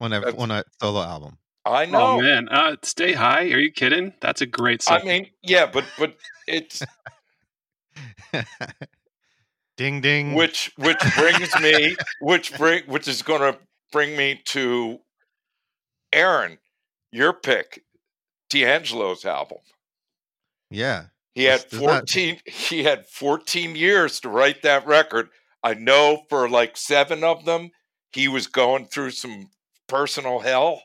[0.00, 1.38] on that That's- on that solo album.
[1.66, 2.00] I know.
[2.18, 3.44] Oh man, uh, stay high.
[3.52, 4.12] Are you kidding?
[4.20, 5.00] That's a great song.
[5.00, 6.82] I mean, yeah, but but it's
[9.76, 10.34] Ding ding.
[10.34, 13.58] which which brings me which bring which is going to
[13.92, 15.00] bring me to
[16.12, 16.58] Aaron,
[17.14, 17.84] your pick,
[18.50, 19.58] D'Angelo's album.
[20.70, 25.30] yeah, He had It's- it's not- 14 he had 14 years to write that record.
[25.62, 27.70] I know for like 7 of them
[28.12, 29.50] he was going through some
[29.88, 30.82] personal hell,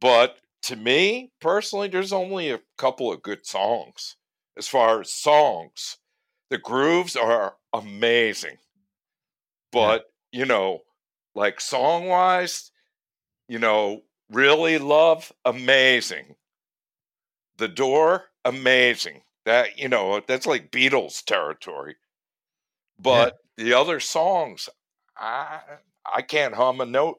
[0.00, 4.16] but to me personally there's only a couple of good songs
[4.56, 5.98] as far as songs.
[6.50, 8.58] The grooves are amazing.
[9.70, 10.80] But, you know,
[11.34, 12.72] like song-wise,
[13.48, 16.36] you know, really love amazing.
[17.58, 19.22] The Door, amazing.
[19.44, 21.96] That you know, that's like Beatles territory.
[22.98, 24.68] But the other songs,
[25.16, 25.60] I
[26.04, 27.18] I can't hum a note.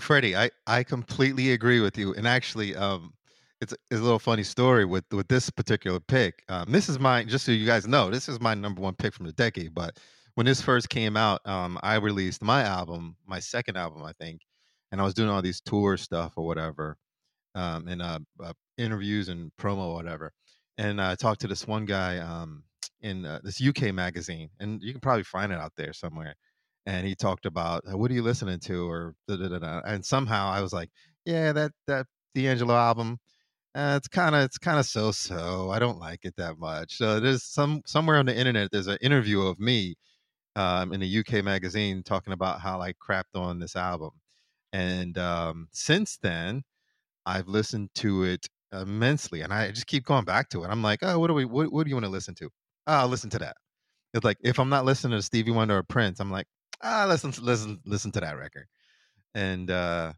[0.00, 2.12] Freddie, I, I completely agree with you.
[2.14, 3.14] And actually, um,
[3.60, 6.42] it's, it's a little funny story with with this particular pick.
[6.48, 9.14] Um, this is my just so you guys know, this is my number one pick
[9.14, 9.74] from the decade.
[9.74, 9.98] But
[10.34, 14.42] when this first came out, um, I released my album, my second album, I think,
[14.92, 16.96] and I was doing all these tour stuff or whatever,
[17.54, 20.32] um, and uh, uh, interviews and promo or whatever.
[20.78, 22.64] And I talked to this one guy um,
[23.00, 26.34] in uh, this UK magazine, and you can probably find it out there somewhere
[26.86, 30.04] and he talked about "Uh, what are you listening to or da, da, da, and
[30.04, 30.90] somehow I was like,
[31.24, 33.18] yeah, that that D'Angelo album,
[33.74, 35.70] uh, it's kind of it's kind of so so.
[35.70, 36.96] I don't like it that much.
[36.98, 39.96] So there's some somewhere on the internet there's an interview of me
[40.56, 44.10] um, in a UK magazine talking about how I crapped on this album,
[44.76, 46.62] and um, since then
[47.24, 50.68] I've listened to it immensely, and I just keep going back to it.
[50.68, 52.50] I'm like, oh, what do we what, what do you want to listen to?
[52.86, 53.56] Oh, I'll listen to that.
[54.12, 56.46] It's like if I'm not listening to Stevie Wonder or Prince, I'm like,
[56.82, 58.66] ah, listen, listen, listen to that record,
[59.34, 60.12] and uh,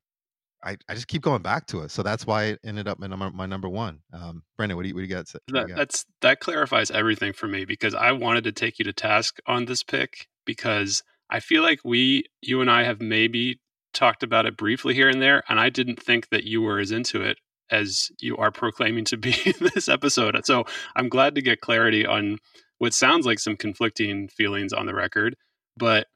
[0.64, 1.92] I I just keep going back to it.
[1.92, 4.00] So that's why it ended up in my, my number one.
[4.12, 5.26] Um, Brendan, what do you what do you got?
[5.28, 5.76] to- what That, you got?
[5.76, 9.66] that's that clarifies everything for me because I wanted to take you to task on
[9.66, 13.60] this pick because I feel like we, you and I, have maybe
[13.92, 16.90] talked about it briefly here and there, and I didn't think that you were as
[16.90, 17.38] into it
[17.70, 20.38] as you are proclaiming to be in this episode.
[20.46, 20.64] So
[20.96, 22.38] I'm glad to get clarity on
[22.78, 25.36] what sounds like some conflicting feelings on the record,
[25.76, 26.06] but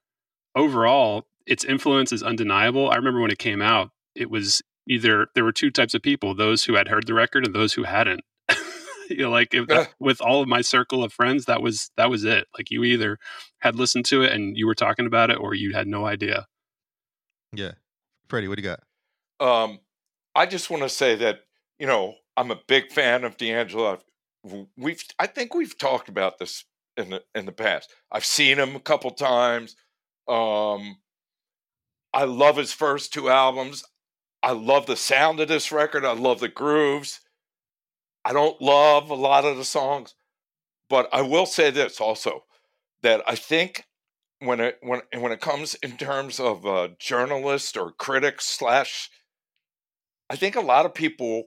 [0.54, 2.90] overall, its influence is undeniable.
[2.90, 6.34] I remember when it came out, it was either there were two types of people:
[6.34, 8.20] those who had heard the record and those who hadn't.
[9.10, 12.10] you know, like if that, with all of my circle of friends, that was that
[12.10, 12.46] was it.
[12.56, 13.18] Like you either
[13.60, 16.46] had listened to it and you were talking about it, or you had no idea.
[17.52, 17.72] Yeah,
[18.28, 18.82] Freddie, what do you got?
[19.46, 19.80] Um,
[20.34, 21.40] I just want to say that
[21.78, 23.98] you know I'm a big fan of D'Angelo.
[24.76, 26.64] We've I think we've talked about this
[26.96, 27.92] in the in the past.
[28.10, 29.76] I've seen him a couple times.
[30.28, 30.96] Um,
[32.12, 33.84] I love his first two albums.
[34.42, 36.04] I love the sound of this record.
[36.04, 37.20] I love the grooves.
[38.24, 40.14] I don't love a lot of the songs,
[40.88, 42.44] but I will say this also
[43.02, 43.84] that I think
[44.44, 49.10] when it when when it comes in terms of uh, journalists or critics slash,
[50.28, 51.44] I think a lot of people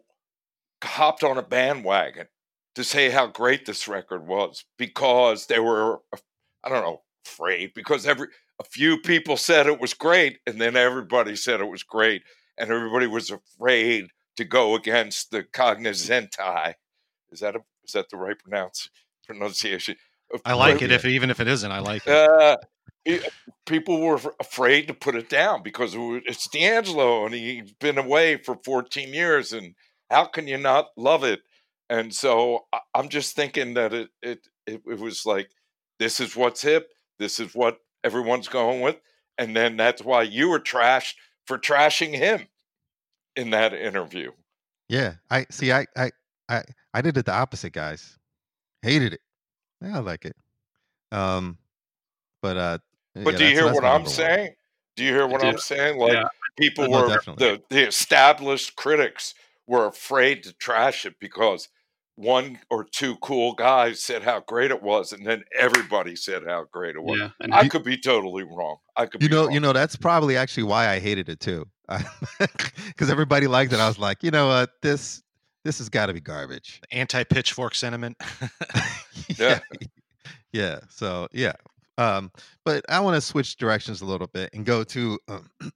[0.84, 2.28] hopped on a bandwagon
[2.76, 6.00] to say how great this record was because they were
[6.64, 8.28] I don't know afraid because every
[8.60, 12.22] a few people said it was great and then everybody said it was great
[12.58, 16.74] and everybody was afraid to go against the cognoscenti.
[17.32, 18.90] Is that a, is that the right pronounce,
[19.26, 19.96] pronunciation?
[20.46, 21.72] I like it if even if it isn't.
[21.72, 22.14] I like it.
[22.14, 22.58] Uh,
[23.66, 28.58] people were afraid to put it down because it's D'Angelo and he's been away for
[28.64, 29.76] 14 years and
[30.10, 31.42] how can you not love it?
[31.90, 35.50] And so I'm just thinking that it it it, it was like
[36.00, 36.90] this is what's hip,
[37.20, 38.98] this is what everyone's going with,
[39.38, 41.14] and then that's why you were trashed
[41.46, 42.48] for trashing him
[43.36, 44.32] in that interview.
[44.90, 45.72] Yeah, I see.
[45.72, 46.12] I I
[46.50, 46.64] I
[46.94, 48.18] I did it the opposite, guys.
[48.82, 49.22] Hated it.
[49.82, 50.36] Yeah, I like it.
[51.12, 51.58] Um,
[52.42, 52.78] but uh,
[53.24, 54.16] but yeah, do you hear what I'm number one.
[54.16, 54.50] saying?
[54.96, 55.44] Do you hear what.
[55.44, 55.98] I'm saying?
[56.00, 56.28] Like Yeah.
[56.58, 57.48] people oh, No, were definitely.
[57.48, 59.34] the the established critics
[59.68, 61.68] were afraid to trash it because
[62.18, 66.66] one or two cool guys said how great it was, and then everybody said how
[66.72, 67.20] great it was.
[67.20, 68.78] Yeah, and I could be totally wrong.
[68.96, 69.52] I could You be know, wrong.
[69.54, 71.66] you know, that's probably actually why I hated it too,
[72.40, 73.80] because everybody liked it.
[73.80, 75.22] I was like, you know what, this
[75.66, 76.80] this has got to be garbage.
[76.92, 78.16] Anti pitchfork sentiment.
[79.38, 79.60] Yeah.
[80.54, 80.80] yeah.
[80.90, 81.54] So yeah.
[81.98, 82.32] Um,
[82.66, 85.50] but I want to switch directions a little bit and go to um,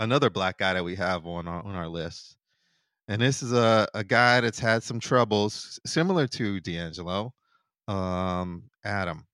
[0.00, 2.36] another black guy that we have on our on our list.
[3.08, 7.34] And this is a, a guy that's had some troubles similar to D'Angelo.
[7.88, 9.26] Um, Adam.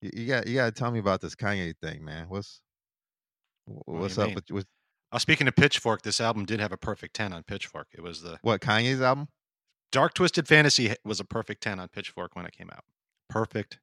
[0.00, 2.26] You, you got you gotta tell me about this Kanye thing, man.
[2.28, 2.60] What's
[3.66, 4.34] what's you up mean?
[4.34, 4.66] with, with
[5.12, 7.88] Uh, speaking of Pitchfork, this album did have a perfect 10 on Pitchfork.
[7.92, 9.28] It was the what Kanye's album?
[9.92, 12.84] Dark Twisted Fantasy was a perfect 10 on Pitchfork when it came out.
[13.28, 13.80] Perfect 10.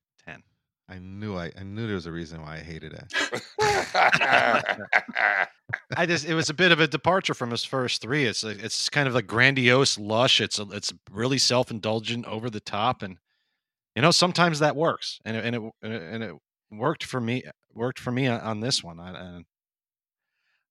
[0.90, 3.14] I knew I, I knew there was a reason why I hated it.
[5.96, 8.26] I just it was a bit of a departure from his first three.
[8.26, 10.42] It's like, it's kind of like grandiose, lush.
[10.42, 13.18] It's a, it's really self indulgent, over the top, and
[13.96, 16.36] you know sometimes that works, and it, and it and it-
[16.72, 17.44] worked for me.
[17.74, 19.42] Worked for me on, this one, I,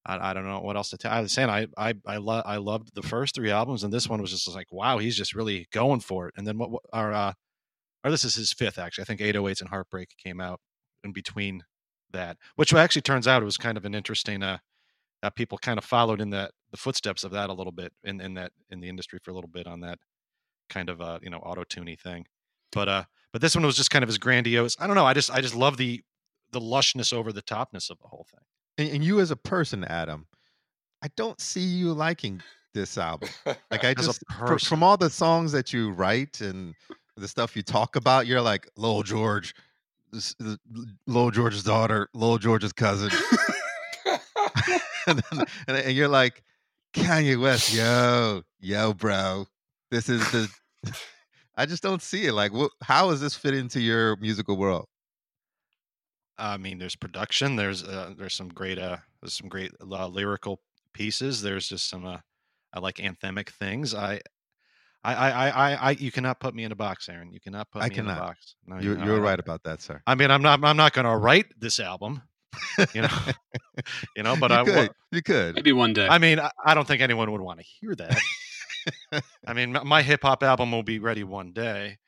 [0.05, 1.13] I, I don't know what else to tell.
[1.13, 4.09] I was saying I I I, lo- I loved the first three albums, and this
[4.09, 6.35] one was just like wow, he's just really going for it.
[6.37, 6.71] And then what?
[6.73, 7.33] what or uh,
[8.09, 9.03] or this is his fifth actually.
[9.03, 10.61] I think 808s and Heartbreak came out
[11.05, 11.65] in between
[12.13, 14.59] that, which actually turns out it was kind of an interesting uh
[15.23, 18.21] that people kind of followed in that the footsteps of that a little bit in,
[18.21, 19.99] in that in the industry for a little bit on that
[20.71, 22.25] kind of uh you know auto tuney thing
[22.73, 25.13] but uh but this one was just kind of as grandiose i don't know i
[25.15, 26.03] just i just love the
[26.53, 28.41] the lushness over the topness of the whole thing
[28.79, 30.27] And, and you as a person, Adam,
[31.03, 32.43] I don't see you liking
[32.75, 33.29] this album.
[33.71, 36.75] Like I just fr- from all the songs that you write and
[37.21, 39.55] the stuff you talk about, you're like Lil George,
[40.13, 40.35] this,
[41.07, 43.11] Lil George's daughter, Lil George's cousin,
[45.07, 46.43] and, then, and you're like
[46.95, 49.47] Kanye West, yo, yo, bro,
[49.91, 50.49] this is the.
[51.57, 52.35] I just don't see it.
[52.35, 54.87] Like, wh- how does this fit into your musical world?
[56.39, 60.61] i mean there's production there's uh there's some great uh there's some great uh, lyrical
[60.93, 62.19] pieces there's just some uh
[62.73, 64.21] i like anthemic things i
[65.09, 67.33] I, I, I, I, I, you cannot put me in a box, Aaron.
[67.33, 68.57] You cannot put I me in a box.
[68.67, 70.03] No, You're, you- you're right about that, sir.
[70.07, 72.23] I mean, I'm not, I'm not going to write this album,
[72.95, 73.09] you know,
[74.17, 75.55] you know, but you I, wa- could, you could.
[75.55, 76.07] maybe one day.
[76.09, 78.19] I mean, I, I don't think anyone would want to hear that.
[79.47, 81.99] I mean, m- my hip hop album will be ready one day.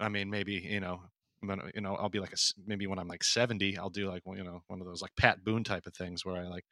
[0.00, 1.00] I mean, maybe you know,
[1.40, 2.36] when, you know, I'll be like a
[2.66, 5.12] maybe when I'm like 70, I'll do like one- you know one of those like
[5.16, 6.64] Pat Boone type of things where I like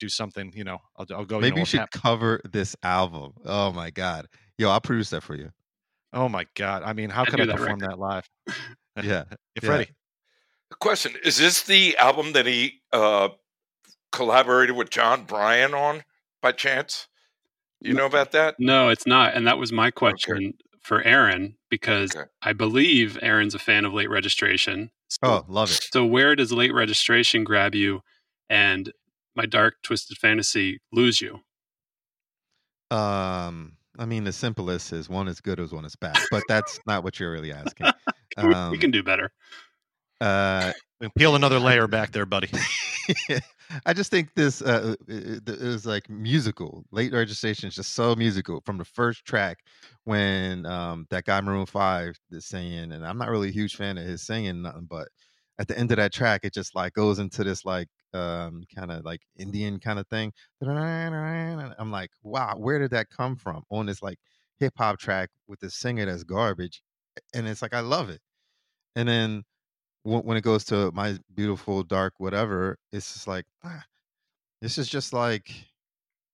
[0.00, 0.52] do something.
[0.54, 1.40] You know, I'll, I'll go.
[1.40, 3.32] Maybe you, know, you should Pat- cover this album.
[3.44, 4.26] Oh my god,
[4.58, 5.50] yo, I'll produce that for you.
[6.12, 6.82] oh my god!
[6.84, 8.28] I mean, how I'd could I that perform that live?
[9.02, 9.70] Yeah, if yeah.
[9.70, 9.86] ready.
[10.80, 13.28] Question: Is this the album that he uh,
[14.10, 16.02] collaborated with Jon Brion on
[16.42, 17.06] by chance?
[17.80, 18.56] You know about that?
[18.58, 19.34] no, it's not.
[19.34, 20.52] And that was my question
[20.82, 22.28] for Aaron because Okay.
[22.42, 24.90] I believe Aaron's a fan of late registration.
[25.06, 25.88] So, Oh, love it.
[25.92, 28.00] so where does late registration grab you
[28.50, 28.92] and
[29.36, 31.38] my dark twisted fantasy lose you?
[32.90, 36.78] Um, I mean, the simplest is one is good as one is bad, but that's
[36.86, 37.86] not what you're really asking.
[38.36, 39.32] We- Um, we can do better.
[40.20, 40.72] Uh,
[41.16, 42.48] Peel another layer back there, buddy.
[43.84, 46.84] I just think this uh, it, it was like musical.
[46.92, 49.58] Late registration is just so musical from the first track
[50.04, 53.98] when um, that guy Maroon Five is singing, and I'm not really a huge fan
[53.98, 55.08] of his singing nothing, but
[55.58, 58.90] at the end of that track, it just like goes into this like um, kind
[58.92, 60.32] of like Indian kind of thing.
[60.62, 64.18] I'm like, wow, where did that come from on this like
[64.60, 66.82] hip hop track with the singer that's garbage?
[67.34, 68.20] And it's like I love it.
[68.96, 69.44] And then
[70.04, 73.84] when it goes to my beautiful dark whatever, it's just like ah,
[74.62, 75.50] this is just like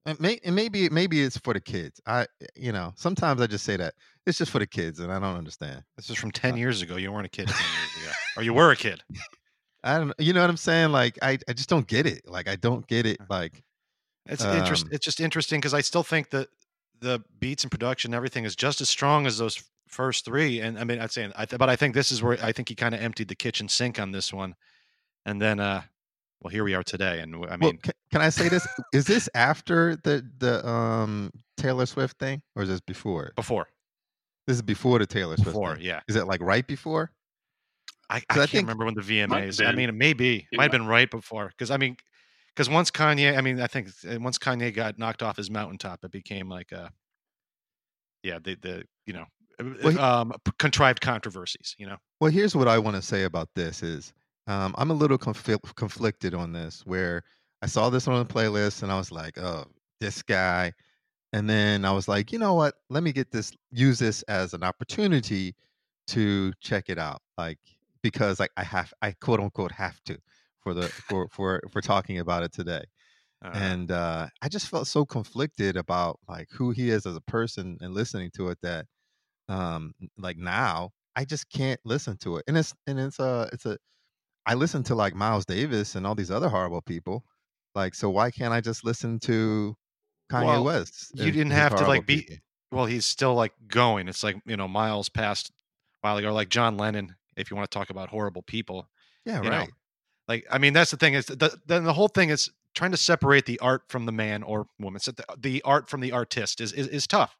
[0.06, 2.00] and, may, and maybe maybe it's for the kids.
[2.06, 3.94] I you know sometimes I just say that
[4.26, 5.82] it's just for the kids, and I don't understand.
[5.96, 6.96] This is from ten uh, years ago.
[6.96, 9.02] You weren't a kid ten years ago, or you were a kid.
[9.84, 10.08] I don't.
[10.08, 10.14] Know.
[10.18, 10.92] You know what I'm saying?
[10.92, 12.22] Like I I just don't get it.
[12.26, 13.18] Like I don't get it.
[13.28, 13.62] Like
[14.26, 14.86] it's um, interest.
[14.90, 16.48] It's just interesting because I still think that
[17.00, 20.60] the beats and production, everything is just as strong as those first three.
[20.60, 22.68] And I mean, I'd say, I th- but I think this is where I think
[22.68, 24.54] he kind of emptied the kitchen sink on this one,
[25.26, 25.82] and then, uh,
[26.44, 27.20] well, here we are today.
[27.20, 28.66] And I mean, well, can, can, I say this?
[28.92, 33.32] is this after the the um Taylor Swift thing, or is this before?
[33.34, 33.66] Before.
[34.46, 35.46] This is before the Taylor Swift.
[35.46, 35.84] Before, thing.
[35.84, 36.00] yeah.
[36.06, 37.10] Is it like right before?
[38.10, 39.66] I, I, I can't think, remember when the VMAs.
[39.66, 40.46] I mean, it may be.
[40.52, 41.48] It might have been right before.
[41.48, 41.96] Because I mean,
[42.54, 46.04] because once Kanye, I mean, I think uh, once Kanye got knocked off his mountaintop,
[46.04, 46.90] it became like a,
[48.22, 49.24] yeah, the the you know
[49.82, 51.74] well, um, contrived controversies.
[51.78, 51.96] You know.
[52.20, 54.12] Well, here's what I want to say about this: is
[54.46, 56.82] um, I'm a little conf- conflicted on this.
[56.86, 57.22] Where
[57.62, 59.64] I saw this on the playlist and I was like, oh,
[60.00, 60.72] this guy,
[61.32, 62.74] and then I was like, you know what?
[62.90, 65.54] Let me get this, use this as an opportunity
[66.08, 67.58] to check it out, like
[68.02, 70.18] because like I have, I quote unquote have to
[70.60, 72.84] for the for for for talking about it today.
[73.44, 77.20] Uh, and uh, I just felt so conflicted about like who he is as a
[77.22, 78.86] person and listening to it that
[79.48, 83.66] um like now i just can't listen to it and it's and it's a it's
[83.66, 83.76] a
[84.46, 87.24] i listen to like miles davis and all these other horrible people
[87.74, 89.76] like so why can't i just listen to
[90.30, 92.40] kanye well, west you didn't have to like be
[92.70, 94.08] well he's still like going.
[94.08, 95.52] It's like you know miles past
[96.00, 98.88] while ago like john lennon if you want to talk about horrible people
[99.24, 99.66] yeah right know?
[100.28, 102.96] like i mean that's the thing is the, then the whole thing is trying to
[102.96, 106.60] separate the art from the man or woman so the, the art from the artist
[106.60, 107.36] is, is is tough.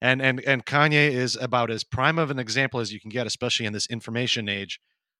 [0.00, 3.26] And and and Kanye is about as prime of an example as you can get,
[3.26, 4.78] especially in this information age,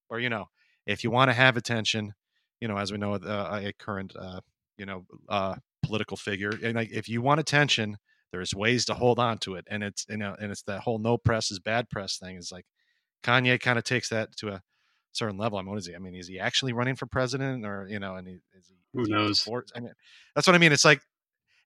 [0.09, 0.49] where you know
[0.87, 2.14] if you want to have attention,
[2.61, 4.41] you know, as we know, uh, a current uh,
[4.76, 7.97] you know uh, political figure, and like, if you want attention,
[8.32, 10.99] there's ways to hold on to it, and it's you know, and it's that whole
[10.99, 12.37] no press is bad press thing.
[12.37, 12.66] Is like
[13.22, 14.62] Kanye kind of takes that to a
[15.12, 15.59] certain level.
[15.59, 15.95] I mean, what is he?
[15.95, 18.76] I mean, is he actually running for president, or you know, and he, is he?
[18.95, 19.45] Who is knows?
[19.45, 19.93] He I mean,
[20.34, 20.72] that's what I mean.
[20.72, 21.01] It's like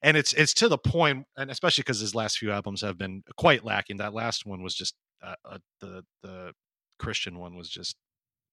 [0.03, 3.23] and it's it's to the point, and especially because his last few albums have been
[3.37, 3.99] quite lacking.
[3.99, 6.53] That last one was just uh, uh, the the
[6.99, 7.97] Christian one was just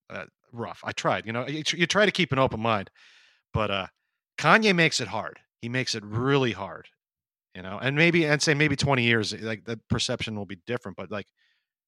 [0.09, 0.81] uh, rough.
[0.83, 2.89] I tried, you know, you, you, try to keep an open mind,
[3.53, 3.87] but uh,
[4.37, 5.39] Kanye makes it hard.
[5.61, 6.87] He makes it really hard,
[7.55, 7.79] you know.
[7.81, 10.97] And maybe I'd say maybe twenty years, like the perception will be different.
[10.97, 11.27] But like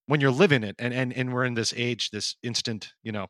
[0.08, 3.28] when you're living it, and and and we're in this age, this instant, you know,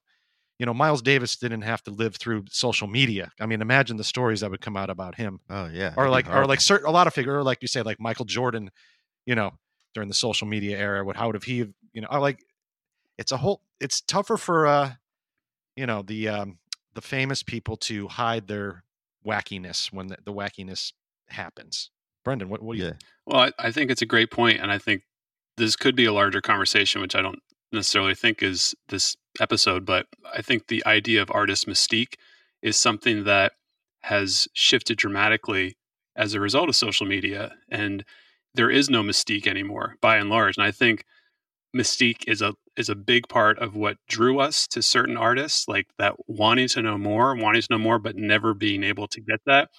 [0.60, 3.32] you know, Miles Davis didn't have to live through social media.
[3.40, 5.40] I mean, imagine the stories that would come out about him.
[5.50, 7.82] Oh yeah, or like, or like certain a lot of figure, or like you say,
[7.82, 8.70] like Michael Jordan,
[9.26, 9.52] you know,
[9.94, 11.04] during the social media era.
[11.04, 12.44] What how would have he, you know, I like,
[13.20, 13.62] it's a whole.
[13.82, 14.94] It's tougher for, uh,
[15.76, 16.58] you know, the um,
[16.96, 18.84] the famous people to hide their
[19.28, 20.94] wackiness when the, the wackiness
[21.28, 21.92] happens.
[22.24, 22.88] Brendan, what, what do you?
[22.88, 22.94] Yeah.
[23.26, 25.04] Well, I, I think it's a great point, and I think
[25.58, 27.40] this could be a larger conversation, which I don't
[27.72, 32.16] necessarily think is this episode, but I think the idea of artist mystique
[32.62, 33.52] is something that
[34.04, 35.78] has shifted dramatically
[36.16, 37.54] as a result of social media.
[37.70, 38.06] And
[38.56, 40.58] there is no mystique anymore by and large.
[40.58, 41.04] And I think
[41.76, 45.88] mystique is a is a big part of what drew us to certain artists, like
[45.98, 49.42] that wanting to know more, wanting to know more, but never being able to get
[49.46, 49.70] that.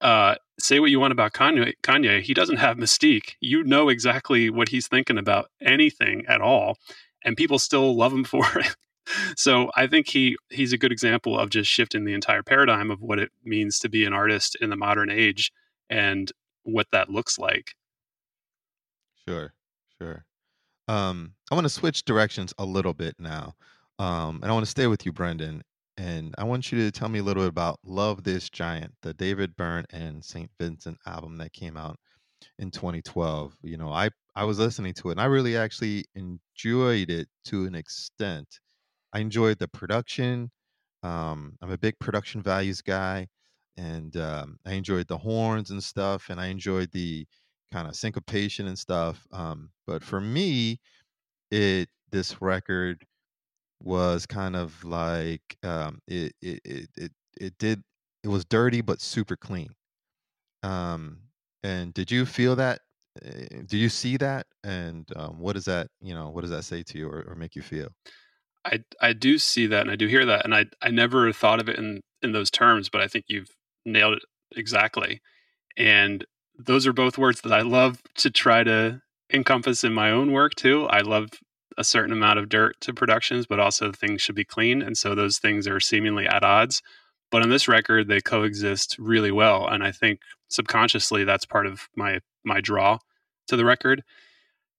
[0.00, 3.32] Uh, say what you want about Kanye, Kanye, he doesn't have mystique.
[3.40, 6.78] You know exactly what he's thinking about anything at all,
[7.24, 8.76] and people still love him for it.
[9.36, 13.00] so I think he he's a good example of just shifting the entire paradigm of
[13.00, 15.50] what it means to be an artist in the modern age
[15.90, 16.30] and
[16.62, 17.74] what that looks like.
[19.26, 19.52] Sure,
[20.00, 20.24] sure.
[20.88, 23.54] Um, I want to switch directions a little bit now,
[23.98, 25.62] um, and I want to stay with you, Brendan.
[25.96, 29.14] And I want you to tell me a little bit about "Love This Giant," the
[29.14, 31.98] David Byrne and Saint Vincent album that came out
[32.58, 33.56] in 2012.
[33.62, 37.66] You know, I I was listening to it and I really actually enjoyed it to
[37.66, 38.60] an extent.
[39.12, 40.50] I enjoyed the production.
[41.02, 43.28] Um, I'm a big production values guy,
[43.76, 47.26] and um, I enjoyed the horns and stuff, and I enjoyed the
[47.72, 49.26] kind of syncopation and stuff.
[49.32, 50.80] Um, but for me,
[51.50, 53.04] it this record
[53.82, 57.82] was kind of like um, it, it it it it did
[58.24, 59.70] it was dirty but super clean.
[60.62, 61.22] Um,
[61.62, 62.80] and did you feel that?
[63.24, 64.46] Uh, do you see that?
[64.64, 67.34] And um, what does that you know what does that say to you or, or
[67.36, 67.88] make you feel?
[68.64, 71.60] I I do see that and I do hear that and I I never thought
[71.60, 73.50] of it in in those terms, but I think you've
[73.84, 74.22] nailed it
[74.56, 75.20] exactly.
[75.76, 76.26] And
[76.58, 79.00] those are both words that I love to try to
[79.32, 80.86] encompass in my own work too.
[80.86, 81.30] I love
[81.76, 84.82] a certain amount of dirt to productions, but also things should be clean.
[84.82, 86.82] And so those things are seemingly at odds.
[87.30, 89.68] But on this record, they coexist really well.
[89.68, 92.98] And I think subconsciously that's part of my my draw
[93.46, 94.02] to the record.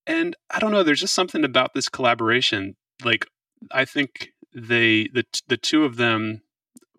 [0.05, 2.75] And I don't know, there's just something about this collaboration.
[3.05, 3.25] Like
[3.71, 6.41] I think they the the two of them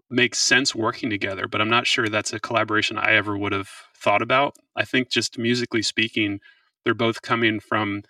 [0.09, 3.71] make sense working together, but I'm not sure that's a collaboration I ever would have
[4.01, 4.57] thought about.
[4.77, 6.41] I think just musically speaking,
[6.85, 8.03] they're both coming from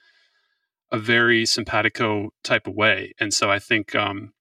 [0.93, 4.33] a very simpatico type of way, and so I think um,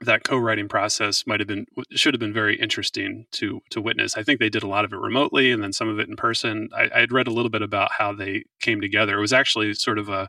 [0.00, 4.16] that co-writing process might have been should have been very interesting to to witness.
[4.16, 6.16] I think they did a lot of it remotely, and then some of it in
[6.16, 6.68] person.
[6.74, 9.18] I, I had read a little bit about how they came together.
[9.18, 10.28] It was actually sort of a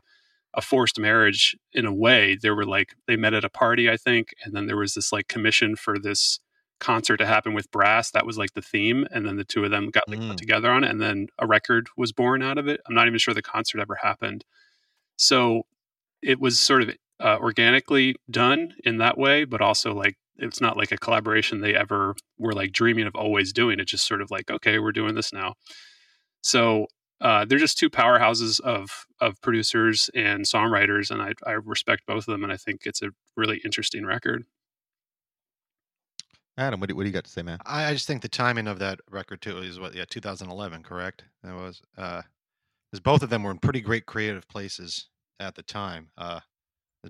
[0.56, 2.38] a forced marriage in a way.
[2.40, 5.12] There were like they met at a party, I think, and then there was this
[5.12, 6.38] like commission for this
[6.80, 8.10] concert to happen with brass.
[8.10, 10.28] That was like the theme, and then the two of them got like, mm.
[10.28, 12.80] put together on it, and then a record was born out of it.
[12.86, 14.44] I'm not even sure the concert ever happened.
[15.16, 15.62] So
[16.22, 20.76] it was sort of uh, organically done in that way, but also like it's not
[20.76, 23.78] like a collaboration they ever were like dreaming of always doing.
[23.78, 25.54] It just sort of like okay, we're doing this now.
[26.42, 26.86] So
[27.20, 32.28] uh, they're just two powerhouses of of producers and songwriters, and I, I respect both
[32.28, 34.44] of them, and I think it's a really interesting record.
[36.56, 37.58] Adam, what do, what do you got to say, man?
[37.66, 41.24] I, I just think the timing of that record too is what, yeah, 2011, correct?
[41.42, 42.22] That was, uh,
[42.90, 45.08] because both of them were in pretty great creative places
[45.40, 46.10] at the time.
[46.16, 46.40] Uh,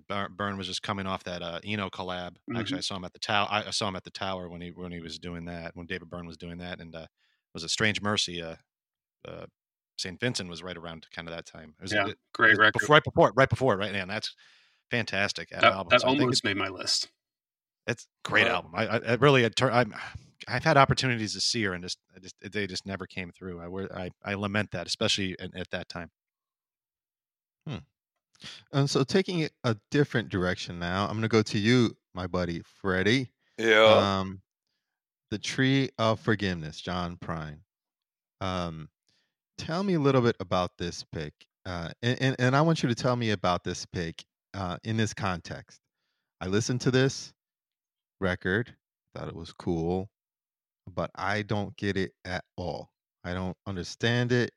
[0.09, 2.31] Byrne was just coming off that uh, Eno collab.
[2.31, 2.57] Mm-hmm.
[2.57, 3.47] Actually, I saw him at the tower.
[3.51, 5.77] I saw him at the tower when he when he was doing that.
[5.77, 7.07] When David Byrne was doing that, and uh,
[7.53, 8.43] was a Strange Mercy.
[8.43, 8.57] Uh,
[9.27, 9.47] uh,
[9.97, 10.19] St.
[10.19, 11.75] Vincent was right around kind of that time.
[11.79, 12.81] It was yeah, great record.
[12.81, 13.95] Before, right before, right before, right?
[13.95, 14.35] And that's
[14.91, 15.51] fantastic.
[15.51, 15.87] That, album.
[15.91, 17.11] that so almost made my list.
[17.87, 18.73] It's great album.
[18.75, 19.85] I, I, I really, I,
[20.49, 23.61] I've had opportunities to see her, and just, just they just never came through.
[23.61, 26.11] I, I, I lament that, especially at, at that time.
[27.67, 27.77] Hmm.
[28.73, 32.27] And so, taking it a different direction now, I'm going to go to you, my
[32.27, 33.31] buddy Freddie.
[33.59, 34.21] Yeah.
[34.21, 34.41] Um,
[35.31, 37.59] the Tree of Forgiveness, John Prine.
[38.41, 38.89] Um,
[39.59, 41.35] tell me a little bit about this pick,
[41.67, 44.25] uh, and, and and I want you to tell me about this pick
[44.55, 45.81] uh, in this context.
[46.41, 47.34] I listened to this
[48.21, 48.75] record,
[49.15, 50.09] thought it was cool,
[50.93, 52.91] but I don't get it at all.
[53.25, 54.51] I don't understand it.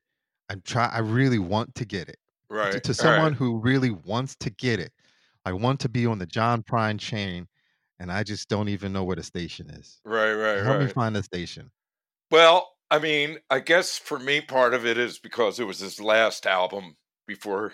[0.50, 0.88] I'm try.
[0.88, 2.18] I really want to get it.
[2.50, 2.74] Right.
[2.74, 3.38] To, to someone right.
[3.38, 4.92] who really wants to get it,
[5.46, 7.48] I want to be on the John Prine chain,
[8.00, 10.00] and I just don't even know where the station is.
[10.06, 10.34] Right.
[10.34, 10.64] Right.
[10.64, 10.88] Help right.
[10.88, 11.72] me find the station.
[12.32, 16.00] Well, I mean, I guess for me, part of it is because it was his
[16.00, 16.96] last album
[17.26, 17.74] before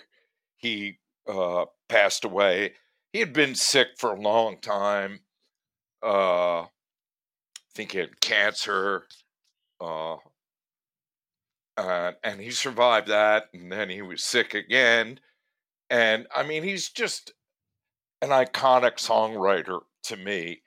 [0.56, 2.74] he uh, passed away.
[3.12, 5.20] He had been sick for a long time.
[6.04, 6.68] Uh, I
[7.74, 9.06] think he had cancer.
[9.80, 10.16] Uh,
[11.76, 15.18] uh, and he survived that, and then he was sick again.
[15.90, 17.32] And I mean, he's just
[18.22, 20.62] an iconic songwriter to me.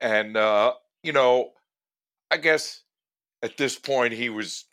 [0.00, 1.52] And, uh, you know,
[2.30, 2.82] I guess
[3.42, 4.64] at this point he was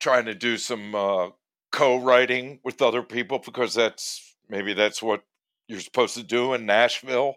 [0.00, 1.28] trying to do some uh,
[1.72, 5.22] co-writing with other people because that's maybe that's what
[5.68, 7.36] you're supposed to do in Nashville.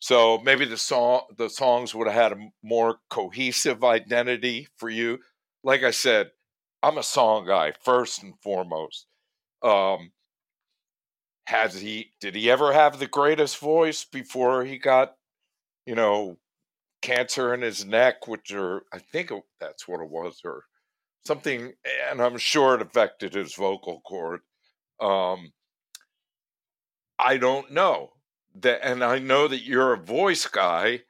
[0.00, 5.20] So maybe the song the songs would have had a more cohesive identity for you.
[5.62, 6.30] Like I said,
[6.82, 9.06] I'm a song guy first and foremost.
[9.62, 10.12] Um,
[11.46, 15.16] has he did he ever have the greatest voice before he got
[15.86, 16.38] you know
[17.02, 19.30] cancer in his neck, which are I think
[19.60, 20.64] that's what it was, or
[21.26, 21.74] something,
[22.10, 24.40] and I'm sure it affected his vocal cord.
[25.00, 25.52] Um,
[27.18, 28.12] I don't know
[28.62, 31.02] that, and I know that you're a voice guy,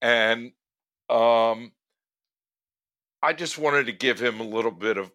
[0.00, 0.52] and
[1.08, 1.72] um,
[3.22, 5.10] I just wanted to give him a little bit of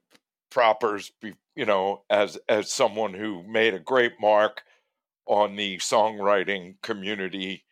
[0.50, 1.12] propers,
[1.56, 4.64] you know, as as someone who made a great mark
[5.26, 7.66] on the songwriting community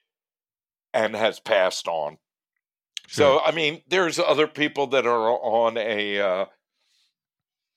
[0.94, 2.18] and has passed on.
[3.08, 3.40] Sure.
[3.40, 6.46] So I mean, there's other people that are on a uh,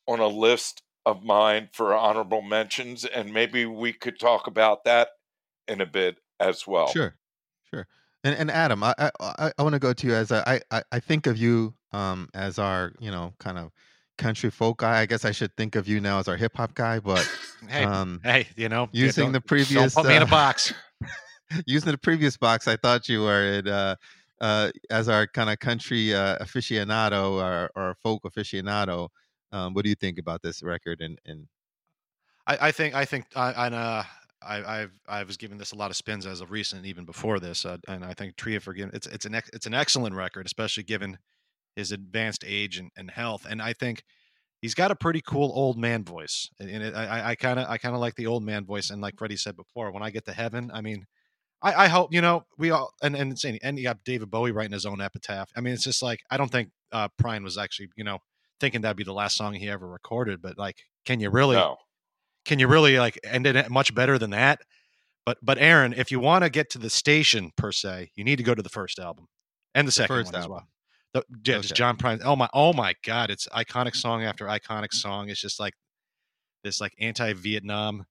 [0.06, 5.08] on a list of mine for honorable mentions, and maybe we could talk about that
[5.68, 6.88] in a bit as well.
[6.88, 7.14] Sure,
[7.70, 7.86] sure.
[8.24, 11.00] And and Adam, I I, I want to go to you as I, I I
[11.00, 13.70] think of you um as our you know kind of
[14.16, 15.00] country folk guy.
[15.00, 17.28] I guess I should think of you now as our hip hop guy, but
[17.68, 20.72] hey, um, hey, you know, using the previous don't put me uh, in a box.
[21.66, 23.94] using the previous box, I thought you were in uh,
[24.40, 29.08] uh, as our kind of country uh, aficionado or, or folk aficionado,
[29.52, 31.00] um, what do you think about this record?
[31.00, 31.48] And, and
[32.46, 34.04] I, I think I think I, uh,
[34.42, 37.40] I, I've I was giving this a lot of spins as of recent, even before
[37.40, 40.14] this, uh, and I think Tree of Forgiveness it's it's an ex, it's an excellent
[40.14, 41.18] record, especially given
[41.76, 43.46] his advanced age and, and health.
[43.48, 44.04] And I think
[44.60, 47.94] he's got a pretty cool old man voice, and it, I kind of I kind
[47.94, 48.90] of like the old man voice.
[48.90, 51.06] And like Freddie said before, when I get to heaven, I mean,
[51.62, 54.72] I, I hope you know we all and and and you got David Bowie writing
[54.72, 55.50] his own epitaph.
[55.56, 58.18] I mean, it's just like I don't think uh, Prine was actually you know
[58.60, 61.56] thinking that'd be the last song he ever recorded, but like, can you really?
[61.56, 61.76] No.
[62.48, 64.62] Can you really like end it much better than that?
[65.26, 68.36] But but Aaron, if you want to get to the station per se, you need
[68.36, 69.28] to go to the first album
[69.74, 70.56] and the second the first one album.
[70.56, 70.68] as well.
[71.12, 71.62] The, yeah, Okay.
[71.62, 72.20] just John Prine.
[72.24, 73.30] Oh my, oh my God!
[73.30, 75.28] It's iconic song after iconic song.
[75.28, 75.74] It's just like
[76.64, 78.06] this, like anti-Vietnam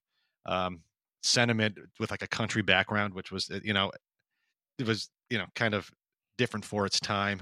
[0.46, 0.82] um,
[1.24, 3.90] sentiment with like a country background, which was uh, you know,
[4.78, 5.90] it was you know kind of
[6.38, 7.38] different for its time.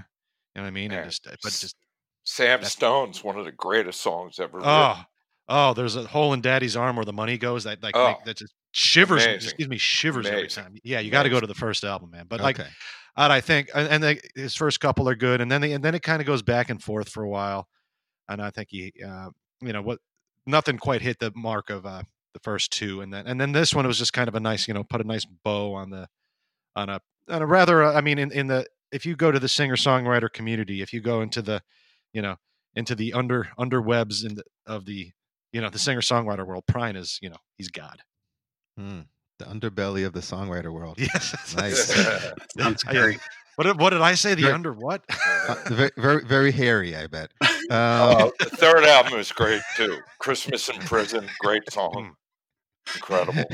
[0.55, 0.93] You know what I mean?
[0.93, 1.77] And just, but just
[2.25, 4.73] Sam Stone's one of the greatest songs ever written.
[4.73, 5.01] oh,
[5.49, 7.65] oh, there's a hole in Daddy's arm where the money goes.
[7.65, 9.25] That like Oh, make- that just shivers.
[9.25, 9.53] amazing.
[9.59, 10.77] Gives me shivers every time.
[10.83, 12.27] Yeah, you got to go to the first album, man.
[12.29, 12.69] But like okay.
[13.19, 15.83] And I think, and, and they, his first couple are good, and then they, and
[15.83, 17.67] then it kind of goes back and forth for a while.
[18.29, 19.31] And I think he, uh,
[19.63, 20.01] you know, what
[20.45, 22.03] nothing quite hit the mark of uh,
[22.35, 24.69] the first two, and then and then this one was just kind of a nice,
[24.69, 26.09] you know, put a nice bow on the
[26.75, 29.39] on a on a rather, uh, I mean, in in the if you go to
[29.41, 31.63] the singer songwriter community, if you go into the,
[32.13, 32.37] you know,
[32.75, 35.13] into the under underwebs in the, of the,
[35.53, 38.03] you know, the singer songwriter world, Prine is, you know, he's God.
[38.79, 39.01] Hmm.
[39.39, 40.97] The underbelly of the songwriter world.
[41.01, 41.87] Yes, Nice.
[42.59, 42.93] Sounds Yeah.
[43.03, 43.21] great.
[43.57, 44.35] What did, what did I say?
[44.35, 45.03] The Very- under what?
[45.49, 47.31] Uh, very, very, very hairy, I bet.
[47.43, 49.99] Um, Uh, the third album is great too.
[50.19, 52.15] Christmas in Prison, great song,
[52.95, 53.45] incredible.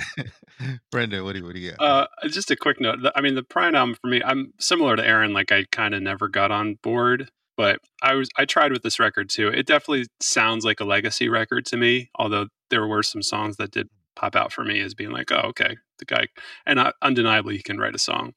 [0.90, 1.80] Brendan, what do you, what do you got?
[1.80, 2.98] Uh, just a quick note.
[3.14, 5.32] I mean, the Prine album for me, I'm similar to Aaron.
[5.32, 8.98] Like, I kind of never got on board, but I was I tried with this
[8.98, 9.48] record too.
[9.48, 12.10] It definitely sounds like a legacy record to me.
[12.16, 15.48] Although there were some songs that did pop out for me as being like, oh,
[15.48, 16.26] okay, the guy,
[16.66, 18.34] and uh, undeniably he can write a song.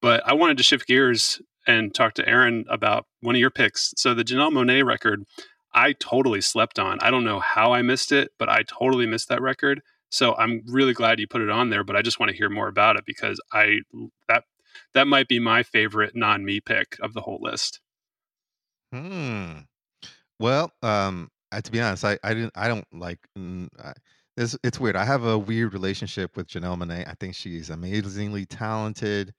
[0.00, 3.92] But I wanted to shift gears and talk to Aaron about one of your picks.
[3.96, 5.24] So the Janelle Monae record,
[5.74, 6.98] I totally slept on.
[7.00, 9.82] I don't know how I missed it, but I totally missed that record.
[10.10, 12.48] So I'm really glad you put it on there, but I just want to hear
[12.48, 13.80] more about it because I
[14.28, 14.44] that
[14.94, 17.80] that might be my favorite non me pick of the whole list.
[18.92, 19.60] Hmm.
[20.40, 23.20] Well, um, I, to be honest, I, I didn't, I don't like.
[23.38, 23.94] Mm, I,
[24.36, 24.96] it's, it's weird.
[24.96, 27.08] I have a weird relationship with Janelle Monae.
[27.08, 29.34] I think she's amazingly talented,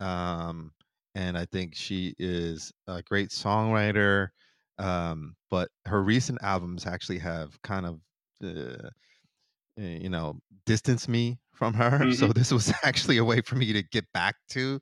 [0.00, 0.72] um,
[1.14, 4.30] and I think she is a great songwriter.
[4.78, 8.00] Um, but her recent albums actually have kind of,
[8.44, 8.90] uh,
[9.78, 12.12] eh, you know, distanced me from her.
[12.12, 14.80] So this was actually a way for me to get back to,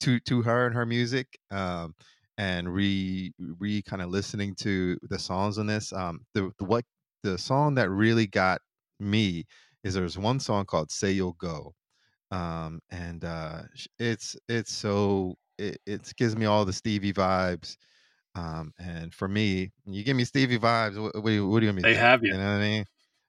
[0.00, 1.38] to, to her and her music.
[1.50, 1.94] Um,
[2.38, 5.92] and re re kind of listening to the songs on this.
[5.92, 6.84] Um, the, the what
[7.22, 8.60] the song that really got
[9.00, 9.44] me
[9.84, 11.74] is there's one song called "Say You'll Go,"
[12.30, 13.62] um, and uh,
[13.98, 17.76] it's it's so it, it gives me all the Stevie vibes.
[18.34, 21.00] Um, and for me, you give me Stevie vibes.
[21.02, 21.84] What, what do you what do you mean?
[21.84, 22.32] They have you.
[22.32, 22.84] You know what I mean?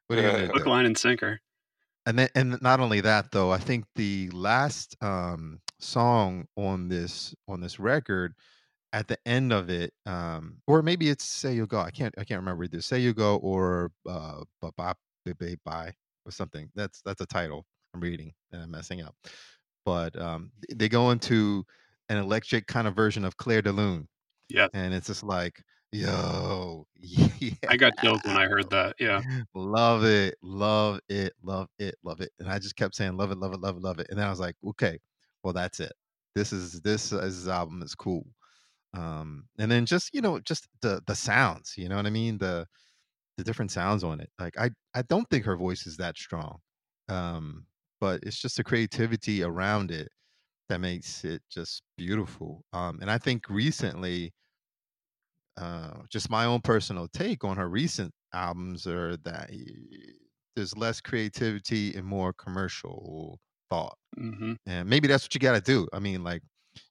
[0.08, 0.70] What do you want me to Hook, do?
[0.70, 1.40] line, and sinker.
[2.06, 7.36] and then and not only that though i think the last um song on this
[7.48, 8.34] on this record
[8.94, 12.24] at the end of it um or maybe it's say you go i can't i
[12.24, 15.94] can't remember either say you go or uh bye bye bye
[16.26, 19.16] or something that's that's a title i'm reading and i'm messing up
[19.86, 21.64] but um they go into
[22.10, 24.08] an electric kind of version of clair de lune
[24.50, 25.62] Yeah, and it's just like
[25.92, 28.96] yo yeah I got chills when I heard that.
[29.00, 29.22] Yeah.
[29.56, 32.32] love it, love it, love it, love it.
[32.40, 34.08] And I just kept saying, love it, love it, love it, love it.
[34.10, 35.00] And then I was like, okay,
[35.44, 35.94] well, that's it.
[36.36, 38.26] This is this is album is cool.
[38.98, 42.40] Um, and then just you know, just the the sounds, you know what I mean?
[42.40, 42.68] The
[43.38, 44.32] the different sounds on it.
[44.40, 46.60] Like I I don't think her voice is that strong.
[47.10, 47.68] Um,
[48.02, 50.10] but it's just the creativity around it
[50.70, 52.66] that makes it just beautiful.
[52.74, 54.34] Um, and I think recently,
[55.58, 59.50] uh, just my own personal take on her recent albums are that
[60.56, 63.40] there's less creativity and more commercial
[63.70, 63.98] thought.
[64.18, 65.88] hmm And maybe that's what you got to do.
[65.94, 66.44] I mean, like,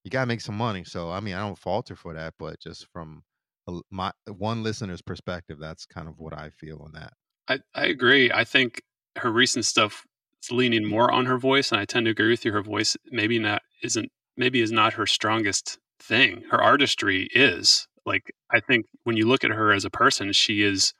[0.04, 0.84] you got to make some money.
[0.84, 3.22] So, I mean, I don't falter for that, but just from
[3.68, 7.12] a my one listener's perspective, that's kind of what I feel on that.
[7.48, 8.30] I, I agree.
[8.32, 8.82] I think
[9.16, 10.04] her recent stuff
[10.42, 12.52] is leaning more on her voice, and I tend to agree with you.
[12.52, 16.42] Her voice maybe not isn't maybe is not her strongest thing.
[16.50, 20.62] Her artistry is like I think when you look at her as a person, she
[20.62, 20.94] is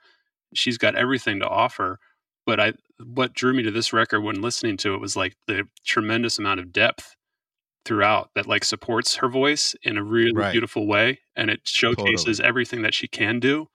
[0.55, 1.99] she's got everything to offer.
[2.47, 2.73] But I
[3.05, 6.61] what drew me to this record when listening to it was like the tremendous amount
[6.61, 7.16] of depth
[7.87, 10.53] throughout that like supports her voice in a really Right.
[10.53, 12.49] beautiful way and it showcases Totally.
[12.49, 13.69] everything that she can do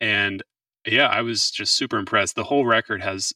[0.00, 0.42] and
[0.86, 3.32] yeah i was just super impressed the whole record has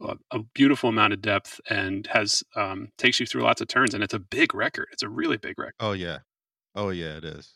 [0.00, 3.92] a, a beautiful amount of depth and has um, takes you through lots of turns
[3.94, 6.18] and it's a big record it's a really big record Oh yeah.
[6.74, 7.54] Oh yeah, it is.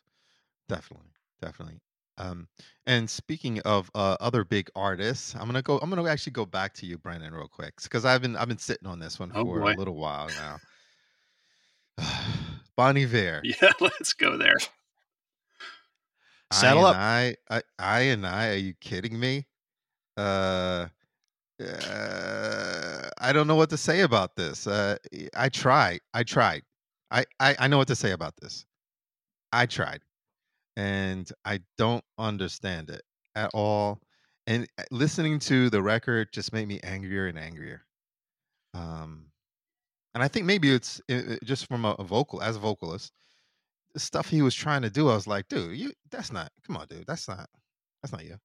[0.68, 1.09] Definitely.
[1.41, 1.78] Definitely.
[2.18, 2.47] Um
[2.86, 6.74] and speaking of uh, other big artists, I'm gonna go I'm gonna actually go back
[6.74, 7.74] to you, Brandon, real quick.
[7.82, 9.72] Because I've been I've been sitting on this one Oh, for boy.
[9.72, 10.59] a little while now.
[12.76, 13.40] Bon Iver.
[13.44, 14.57] yeah let's go there
[16.53, 16.96] Saddle I up.
[16.96, 19.46] and I, I I and I, are you kidding me?
[20.16, 20.86] Uh
[21.61, 24.66] uh, I don't know what to say about this.
[24.66, 24.96] Uh,
[25.34, 25.99] I try.
[26.14, 26.62] I tried.
[27.11, 28.64] I, I I know what to say about this.
[29.53, 30.03] I tried,
[30.76, 33.03] and I don't understand it
[33.34, 34.01] at all.
[34.46, 37.84] And uh, listening to the record just made me angrier and angrier.
[38.74, 39.26] Um,
[40.18, 43.12] and I think maybe it's uh, just from a, a vocal as a vocalist,
[43.94, 45.08] the stuff he was trying to do.
[45.08, 46.50] I was like, dude, you that's not.
[46.66, 47.48] Come on, dude, that's not.
[48.02, 48.36] That's not you.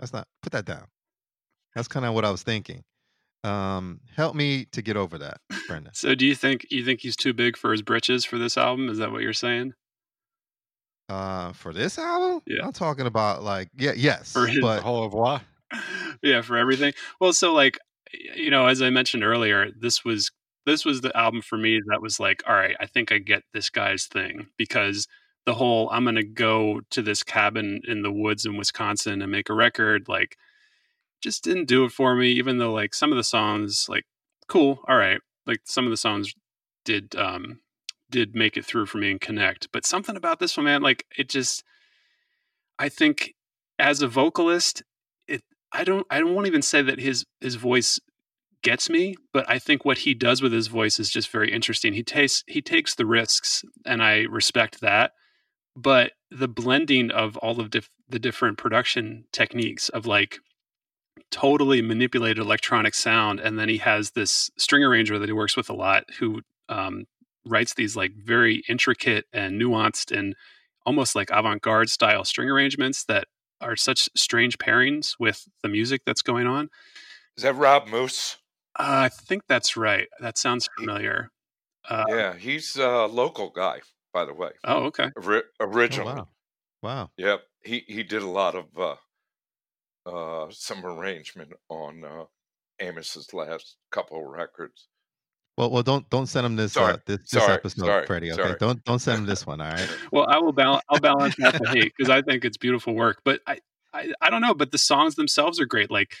[0.00, 0.26] That's not.
[0.42, 0.86] Put that down.
[1.74, 2.82] That's kind of what I was thinking.
[3.44, 5.38] Um, help me to get over that,
[5.68, 5.92] Brendan.
[5.94, 8.88] so do you think you think he's too big for his britches for this album
[8.88, 9.72] is that what you're saying
[11.08, 12.64] Uh, for this album, Yeah.
[12.66, 15.42] I'm talking about like, yeah, yes, For his- but Au revoir.
[16.22, 17.76] yeah for everything well so like
[18.36, 20.30] you know as i mentioned earlier this was
[20.66, 23.42] this was the album for me that was like all right i think i get
[23.52, 25.06] this guy's thing because
[25.46, 29.48] the whole i'm gonna go to this cabin in the woods in wisconsin and make
[29.48, 30.36] a record like
[31.22, 34.04] just didn't do it for me even though like some of the songs like
[34.48, 36.34] cool all right like some of the songs
[36.84, 37.60] did um
[38.10, 41.04] did make it through for me and connect but something about this one man like
[41.16, 41.64] it just
[42.78, 43.34] i think
[43.78, 44.82] as a vocalist
[45.28, 45.42] it
[45.72, 48.00] I don't I don't want to even say that his his voice
[48.66, 51.92] gets me, but I think what he does with his voice is just very interesting.
[51.92, 55.12] He takes he takes the risks and I respect that.
[55.76, 60.40] But the blending of all of dif- the different production techniques of like
[61.30, 65.70] totally manipulated electronic sound and then he has this string arranger that he works with
[65.70, 67.04] a lot who um,
[67.46, 70.34] writes these like very intricate and nuanced and
[70.84, 73.28] almost like avant-garde style string arrangements that
[73.60, 76.68] are such strange pairings with the music that's going on.
[77.36, 78.38] Is that Rob Moose?
[78.78, 80.08] Uh, I think that's right.
[80.20, 81.30] That sounds familiar.
[81.88, 83.80] Uh, yeah, he's a local guy,
[84.12, 84.50] by the way.
[84.64, 85.10] Oh, okay.
[85.16, 86.28] Ori- oh, wow,
[86.82, 87.10] wow.
[87.16, 87.42] Yep.
[87.64, 88.96] He he did a lot of uh
[90.08, 92.24] uh some arrangement on uh
[92.80, 94.88] Amos's last couple of records.
[95.56, 98.32] Well, well, don't don't send him this Sorry, uh, this this sorry, episode, sorry, Freddie.
[98.32, 98.56] Okay, sorry.
[98.60, 99.60] don't don't send him this one.
[99.60, 99.88] All right.
[100.12, 100.84] Well, I will balance.
[100.90, 103.22] I'll balance out the hate because I think it's beautiful work.
[103.24, 103.60] But I,
[103.94, 104.54] I, I don't know.
[104.54, 105.90] But the songs themselves are great.
[105.90, 106.14] Like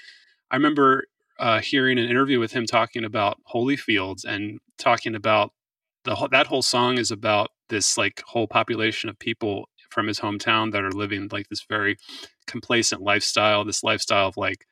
[0.50, 1.04] I remember
[1.38, 5.52] uh, hearing an interview with him talking about Holyfields and talking about
[6.04, 10.72] the that whole song is about this like whole population of people from his hometown
[10.72, 11.96] that are living like this very
[12.46, 13.64] complacent lifestyle.
[13.64, 14.66] This lifestyle of like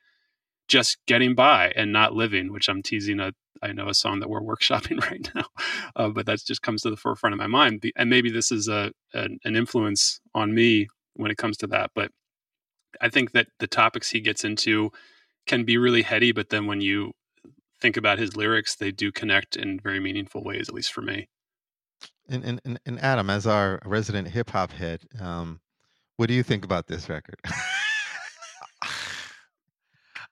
[0.67, 4.29] just getting by and not living, which I'm teasing a I know a song that
[4.29, 5.45] we're workshopping right now,
[5.95, 7.83] uh, but that just comes to the forefront of my mind.
[7.95, 11.91] And maybe this is a an, an influence on me when it comes to that.
[11.95, 12.11] But
[13.01, 14.91] I think that the topics he gets into
[15.45, 17.11] can be really heady, but then when you
[17.81, 21.27] think about his lyrics, they do connect in very meaningful ways, at least for me.
[22.27, 25.59] And and and, and Adam, as our resident hip hop head, um,
[26.17, 27.39] what do you think about this record?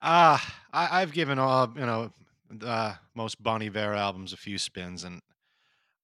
[0.01, 2.11] Ah, I, I've given all you know
[2.61, 5.22] uh, most Bon Iver albums a few spins, and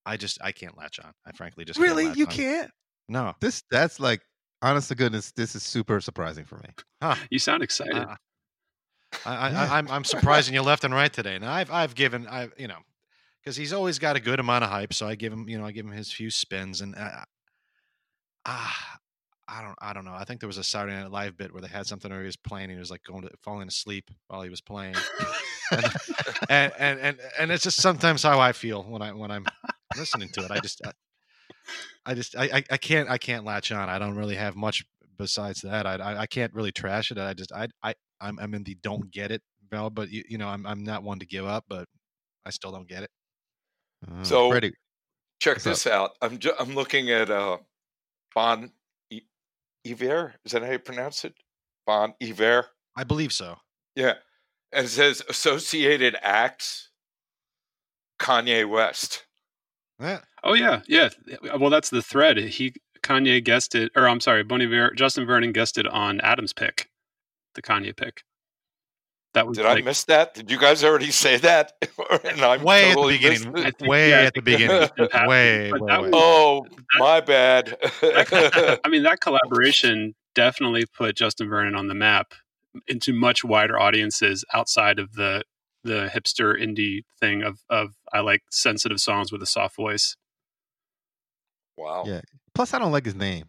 [0.06, 1.12] I just I can't latch on.
[1.26, 2.26] I frankly just can't latch on.
[2.28, 2.72] can't.
[3.10, 4.22] No, This that's like,
[4.62, 6.70] honest to goodness, this is super surprising for me.
[7.02, 7.16] huh?
[7.30, 7.96] You sound excited.
[7.96, 8.16] Uh,
[9.26, 9.64] I, I, Yeah.
[9.64, 11.40] I, I'm I'm surprising you left and right today.
[11.40, 12.80] Now I've I've given I you know
[13.42, 15.66] because he's always got a good amount of hype, so I give him you know
[15.66, 17.24] I give him his few spins, and uh,
[18.46, 19.00] ah.
[19.52, 19.76] I don't.
[19.82, 20.14] I don't know.
[20.14, 22.26] I think there was a Saturday Night Live bit where they had something where he
[22.28, 22.66] was playing.
[22.66, 24.94] And he was like going to falling asleep while he was playing,
[25.72, 25.86] and,
[26.50, 29.46] and and and and it's just sometimes how I feel when I when I'm
[29.98, 30.52] listening to it.
[30.52, 30.92] I just I,
[32.06, 33.90] I just I, I I can't I can't latch on.
[33.90, 34.86] I don't really have much
[35.18, 35.88] besides that.
[35.88, 37.18] I I, I can't really trash it.
[37.18, 39.90] I just I I I'm I'm in the don't get it, Bell.
[39.90, 41.88] But you, you know I'm I'm not one to give up, but
[42.46, 43.10] I still don't get it.
[44.10, 44.74] Uh, So- Freddie,
[45.42, 45.72] Check What's up?
[45.72, 46.12] this out.
[46.22, 47.58] I'm ju- I'm looking at uh
[48.36, 48.72] Bon
[49.14, 49.22] I-
[49.88, 50.36] Iver.
[50.46, 51.34] Is that how you pronounce it?
[51.86, 52.66] Bon Iver.
[52.96, 53.56] I believe so.
[53.96, 54.16] Yeah.
[54.72, 56.90] And it says associated acts
[58.20, 59.26] Kanye West.
[60.00, 60.20] Yeah.
[60.44, 61.10] oh yeah, yeah.
[61.58, 62.38] Well, that's the thread.
[62.38, 66.54] He Kanye guessed it, or I'm sorry, Bon Iver, Justin Vernon guessed it on Adam's
[66.54, 66.90] pick,
[67.56, 68.24] the Kanye pick.
[69.36, 70.34] That was Did I miss that?
[70.34, 71.74] Did you guys already say that?
[72.26, 73.74] and I'm way totally at the beginning.
[73.74, 74.90] think- way yeah, at the beginning.
[75.28, 75.98] way, way, way.
[76.00, 76.66] was- Oh,
[76.98, 77.78] my bad.
[78.02, 82.34] I mean, that collaboration definitely put Justin Vernon on the map
[82.88, 85.44] into much wider audiences outside of the
[85.84, 90.16] the hipster indie thing of of I like sensitive songs with a soft voice.
[91.78, 92.04] wow.
[92.06, 92.22] Yeah.
[92.54, 93.46] Plus, I don't like his name.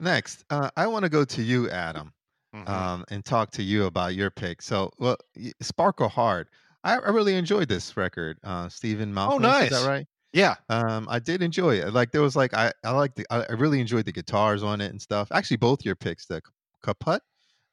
[0.00, 2.12] Next, uh, I want to go to you, Adam,
[2.54, 2.68] Mhm.
[2.68, 4.62] um, and talk to you about your pick.
[4.62, 5.16] So, well,
[5.60, 6.48] Sparkle Hard.
[6.84, 8.38] I, I really enjoyed this record.
[8.42, 9.32] Uh, Stephen Malkmus.
[9.34, 9.70] Oh, nice.
[9.72, 10.06] Is that right?
[10.32, 10.54] yeah.
[10.68, 11.92] Um, I did enjoy it.
[11.92, 14.90] Like there was like I I like the I really enjoyed the guitars on it
[14.90, 15.28] and stuff.
[15.32, 16.40] Actually, both your picks, the
[16.84, 17.20] Kaput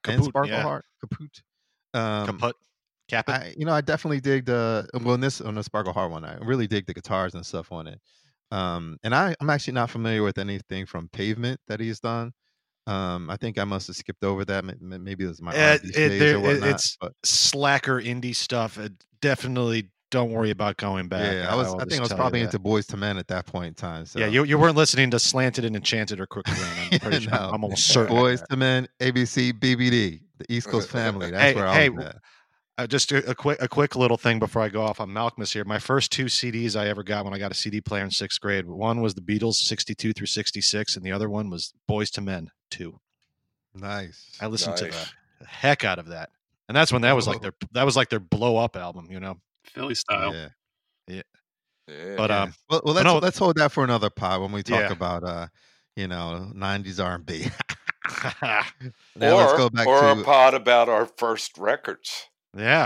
[0.08, 0.62] and Sparkle yeah.
[0.62, 1.42] Hard, Kaput.
[1.94, 2.54] Um, Kaput.
[3.08, 3.30] Cap.
[3.30, 6.26] I you know I definitely dig the well in this on the Sparkle Hard one.
[6.26, 8.02] I really dig the guitars and stuff on it.
[8.52, 12.34] Um, and I I'm actually not familiar with anything from Pavement that he's done.
[12.88, 14.64] Um, I think I must have skipped over that.
[14.80, 16.70] Maybe it was my Uh, it- days there- or whatnot.
[16.70, 18.78] it's- but Slacker indie stuff.
[18.78, 18.90] uh,
[19.22, 21.34] definitely don't worry about going back.
[21.34, 23.48] yeah, I was will I think I was probably into Boyz II Men at that
[23.48, 24.06] point in time.
[24.06, 26.90] So Yeah, you, you weren't listening to Slanted and Enchanted or Crooked Rain.
[26.92, 27.32] I'm pretty sure.
[27.32, 27.50] No.
[27.54, 28.16] I'm almost certain.
[28.16, 31.32] Boyz II Men, ABC, BBD, the East Coast family.
[31.32, 32.18] That's Hey- where I hey, was at.
[32.78, 35.54] Uh, just a, a quick a quick little thing before I go off on Malkmus
[35.54, 35.64] here.
[35.64, 38.42] My first two CDs I ever got when I got a CD player in sixth
[38.42, 38.66] grade.
[38.68, 42.18] One was the Beatles, sixty two through sixty six, and the other one was Boyz
[42.18, 43.00] II Men two.
[43.74, 44.38] Nice.
[44.42, 46.32] I listened to the heck out of that,
[46.68, 49.08] and that's when that was like their that was like their blow up album.
[49.10, 50.34] You know, Philly style.
[50.34, 50.50] Yeah.
[51.08, 51.22] Yeah.
[52.18, 52.42] but yeah.
[52.42, 54.92] um, well, well, let's no- let's hold that for another pod when we talk Yeah.
[54.92, 55.48] about uh,
[55.96, 57.48] you know, '90s R&B.
[59.16, 62.28] now or, let's go back or to a pod about our first records.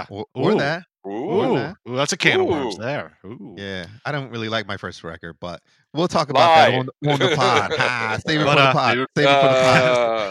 [0.09, 0.57] Or, or Ooh.
[0.57, 0.83] that.
[1.07, 1.11] Ooh.
[1.11, 1.75] Ooh, that.
[1.87, 3.17] ooh, that's a can of worms there.
[3.25, 3.55] Ooh.
[3.57, 5.61] Yeah, I don't really like my first record, but
[5.93, 7.71] we'll talk about that on, on the pod.
[7.77, 9.07] Ha, save it But, for the uh, pod.
[9.15, 9.87] save it- Save it for the pod.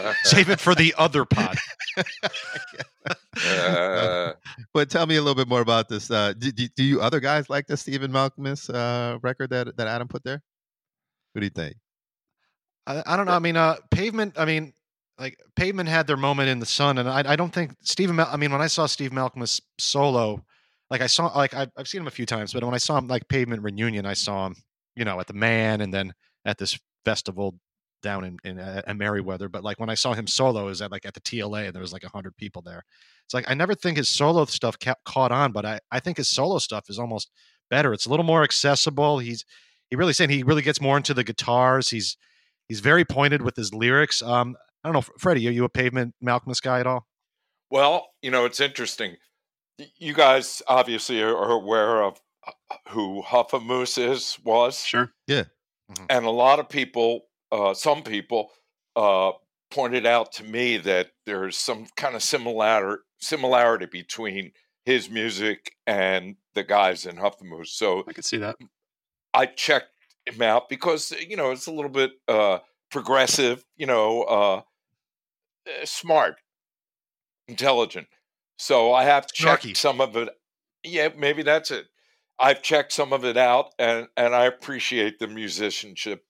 [0.07, 1.57] Uh, Save it for the other pod.
[3.45, 4.33] uh,
[4.73, 6.11] But tell me a little bit more about this.
[6.11, 9.87] Uh, do, do, do you other guys like the Stephen Malkmus uh, record that that
[9.87, 10.41] Adam put there?
[11.33, 11.75] What do you think?
[12.87, 13.33] I, I don't know.
[13.33, 14.33] I mean, uh, pavement.
[14.37, 14.73] I mean,
[15.19, 18.15] like pavement had their moment in the sun, and I, I don't think Stephen.
[18.15, 20.43] Mal- I mean, when I saw Steve Malkmus solo,
[20.89, 22.97] like I saw, like I've, I've seen him a few times, but when I saw
[22.97, 24.55] him like pavement reunion, I saw him,
[24.95, 26.13] you know, at the Mann, and then
[26.45, 27.55] at this festival
[28.01, 29.49] down in in, uh, Merriweather.
[29.49, 31.73] But like when I saw him solo, is was at like at the TLA, and
[31.73, 32.83] there was like a hundred people there.
[33.25, 36.17] It's like I never think his solo stuff ca- caught on, but I I think
[36.17, 37.29] his solo stuff is almost
[37.69, 37.93] better.
[37.93, 39.19] It's a little more accessible.
[39.19, 39.45] He's
[39.89, 41.89] he really saying he really gets more into the guitars.
[41.89, 42.17] He's
[42.67, 44.21] he's very pointed with his lyrics.
[44.21, 47.05] Um, I don't know, Freddie, are you a pavement Malkmus guy at all?
[47.69, 49.17] well, you know, it's interesting.
[49.97, 55.11] You guys obviously are are aware of uh, who Huffamoose is was, Sure.
[55.27, 55.43] Yeah.
[56.09, 57.21] And a lot of people,
[57.51, 58.51] uh, some people,
[58.95, 59.31] uh,
[59.71, 64.51] pointed out to me that there's some kind of similar similarity between
[64.85, 67.67] his music and the guys in Huffamoose.
[67.67, 68.55] So I could see that.
[69.33, 69.91] I checked
[70.25, 72.59] him out because you know it's a little bit uh,
[72.91, 74.61] progressive, you know, uh,
[75.85, 76.35] smart,
[77.47, 78.07] intelligent.
[78.57, 79.77] So I have checked Snarky.
[79.77, 80.29] some of it.
[80.83, 81.87] Yeah, maybe that's it.
[82.39, 86.25] I've checked some of it out, and and I appreciate the musicianship.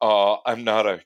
[0.00, 1.02] Uh, I'm not a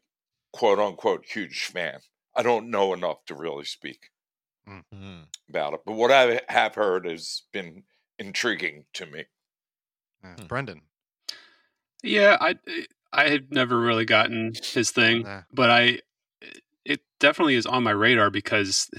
[0.52, 2.00] quote unquote huge fan.
[2.34, 4.10] I don't know enough to really speak
[4.66, 5.28] Mhm.
[5.48, 7.84] about it, but what I have heard has been
[8.18, 9.26] intriguing to me.
[10.22, 10.46] Yeah, Hmm.
[10.46, 10.82] Brendan.
[12.02, 12.58] Yeah, I
[13.12, 15.42] I had never really gotten his thing, Nah.
[15.52, 16.04] but I it
[17.24, 18.90] definitely is on my radar because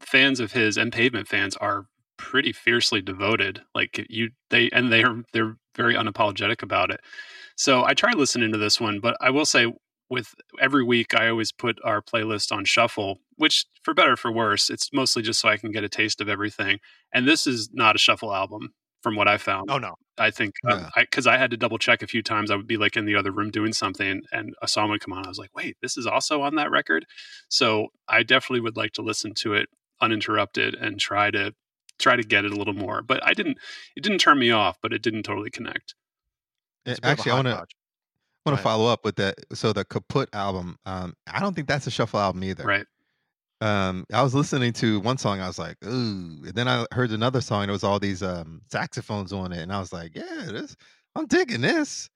[0.00, 1.86] fans of his and pavement fans are
[2.18, 3.62] pretty fiercely devoted.
[3.74, 7.00] Like you they and they're they're very unapologetic about it.
[7.56, 9.72] So I try listening to this one, but I will say
[10.10, 14.30] with every week I always put our playlist on shuffle, which for better or for
[14.30, 16.80] worse, it's mostly just so I can get a taste of everything.
[17.14, 19.70] And this is not a shuffle album from what I found.
[19.70, 19.94] Oh no.
[20.18, 20.90] I think Yeah.
[20.96, 22.50] because I, had to double check a few times.
[22.50, 25.14] I would be like in the other room doing something, and a song would come
[25.14, 25.24] on.
[25.24, 27.06] I was like, "Wait, this is also on that record."
[27.48, 29.68] So I definitely would like to listen to it
[30.02, 31.54] uninterrupted and try to
[31.98, 33.00] try to get it a little more.
[33.02, 33.56] But I didn't.
[33.96, 35.94] It didn't turn me off, but it didn't totally connect.
[36.86, 37.76] Eh, a Actually, I want to hodgepodge.
[38.46, 39.36] want to follow up with that.
[39.54, 42.64] So the Kaput album, um, I don't think that's a shuffle album either.
[42.64, 42.86] Right?
[43.60, 47.10] Um, I was listening to one song, I was like, ooh, and then I heard
[47.10, 50.14] another song, and it was all these um saxophones on it, and I was like,
[50.16, 50.76] yeah, this,
[51.14, 52.08] I'm digging this.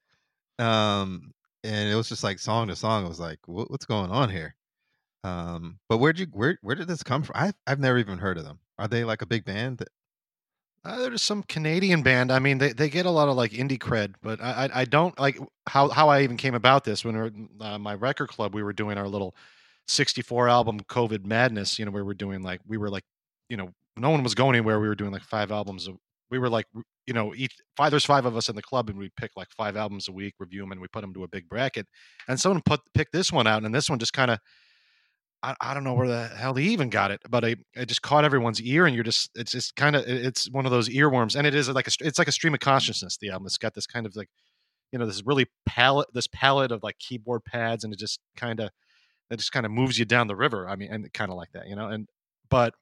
[0.58, 1.32] Um,
[1.64, 3.06] and it was just like song to song.
[3.06, 4.56] I was like, what, what's going on here?
[5.24, 7.36] Um, but where'd you where where did this come from?
[7.36, 8.60] I I've never even heard of them.
[8.78, 9.78] Are they like a big band?
[9.78, 9.88] That,
[10.84, 12.30] Uh, there's some Canadian band.
[12.30, 14.84] I mean, they, they get a lot of like indie cred, but I I, I
[14.84, 17.04] don't like how how I even came about this.
[17.04, 19.34] When we were uh, my record club, we were doing our little
[19.88, 21.78] 64 album COVID madness.
[21.78, 23.04] You know, where we were doing like we were like
[23.48, 24.80] you know no one was going anywhere.
[24.80, 25.86] We were doing like five albums.
[25.88, 25.92] a-
[26.30, 26.66] We were like,
[27.06, 27.90] you know, each five.
[27.90, 30.34] There's five of us in the club, and we pick like five albums a week,
[30.38, 31.86] review them, and we put them to a big bracket.
[32.28, 34.38] And someone put picked this one out, and this one just kind of.
[35.42, 38.02] I, I don't know where the hell they even got it, but I, it just
[38.02, 41.36] caught everyone's ear, and you're just it's just kind of it's one of those earworms,
[41.36, 43.16] and it is like a it's like a stream of consciousness.
[43.18, 44.28] The album, it's got this kind of like,
[44.92, 48.60] you know, this really palette this palette of like keyboard pads, and it just kind
[48.60, 48.70] of
[49.30, 50.68] it just kind of moves you down the river.
[50.68, 52.08] I mean, and kind of like that, you know, and
[52.50, 52.74] but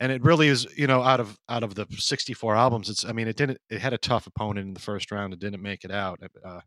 [0.00, 3.12] and it really is you know out of out of the 64 albums it's i
[3.12, 5.84] mean it didn't it had a tough opponent in the first round it didn't make
[5.84, 6.60] it out uh,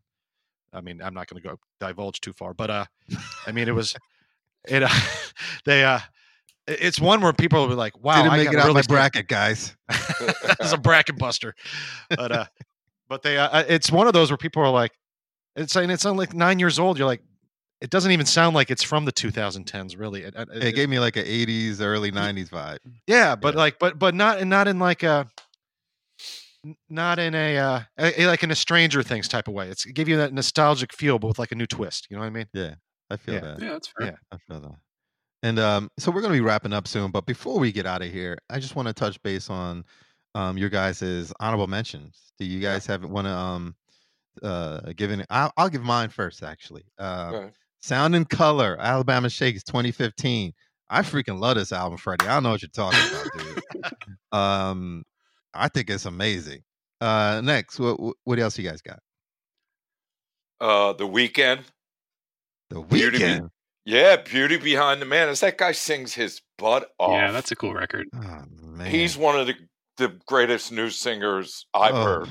[0.72, 2.84] i mean i'm not going to go divulge too far but uh
[3.46, 3.94] i mean it was
[4.66, 4.88] it uh,
[5.64, 6.00] they uh
[6.66, 8.82] it's one where people will be like wow Didn't I make it out really my
[8.82, 9.74] bracket, guys.
[10.60, 11.54] it's a bracket buster
[12.10, 12.44] but uh
[13.08, 14.92] but they uh, it's one of those where people are like
[15.56, 17.22] it's and it's only like nine years old you're like
[17.80, 20.98] it doesn't even sound like it's from the 2010s really it, it, It gave me
[20.98, 22.78] like an '80s, early '90s vibe.
[23.06, 23.58] Yeah, but Yeah.
[23.58, 25.28] like, but but not not in like a
[26.88, 29.68] not in a, uh, a, a- like in a Stranger Things type of way.
[29.68, 32.08] It's it give you that nostalgic feel, but with like a new twist.
[32.10, 32.46] You know what I mean?
[32.52, 32.74] Yeah
[33.10, 33.40] i feel Yeah.
[33.40, 33.62] that.
[33.62, 34.06] Yeah, that's fair.
[34.08, 34.16] Yeah.
[34.32, 34.74] I feel that.
[35.44, 37.10] And um, so we're going to be wrapping up soon.
[37.12, 39.84] But before we get out of here, I just want to touch base on
[40.34, 42.32] um, your guys' honorable mentions.
[42.38, 42.72] Do you Yeah.
[42.72, 43.76] guys have want to um,
[44.42, 45.24] uh, give any?
[45.30, 46.84] I'll, I'll give mine first, actually.
[46.98, 47.52] Uh, Go ahead.
[47.88, 50.52] Sound and Color, Alabama Shakes 2015.
[50.90, 52.26] I freaking love this album, Freddie.
[52.26, 53.92] I don't know what you're talking about, dude.
[54.38, 55.04] um,
[55.54, 56.60] I think it's amazing.
[57.00, 58.98] Uh, next, what what else you guys got?
[60.60, 61.60] Uh, the Weeknd.
[62.68, 63.48] The Beauty Be- Weeknd.
[63.86, 65.30] Yeah, Beauty Behind the Man.
[65.30, 67.12] As that guy sings his butt off.
[67.12, 68.06] Yeah, that's a cool record.
[68.14, 69.54] Oh man, He's one of the,
[69.96, 72.28] the greatest new singers I've Oh, heard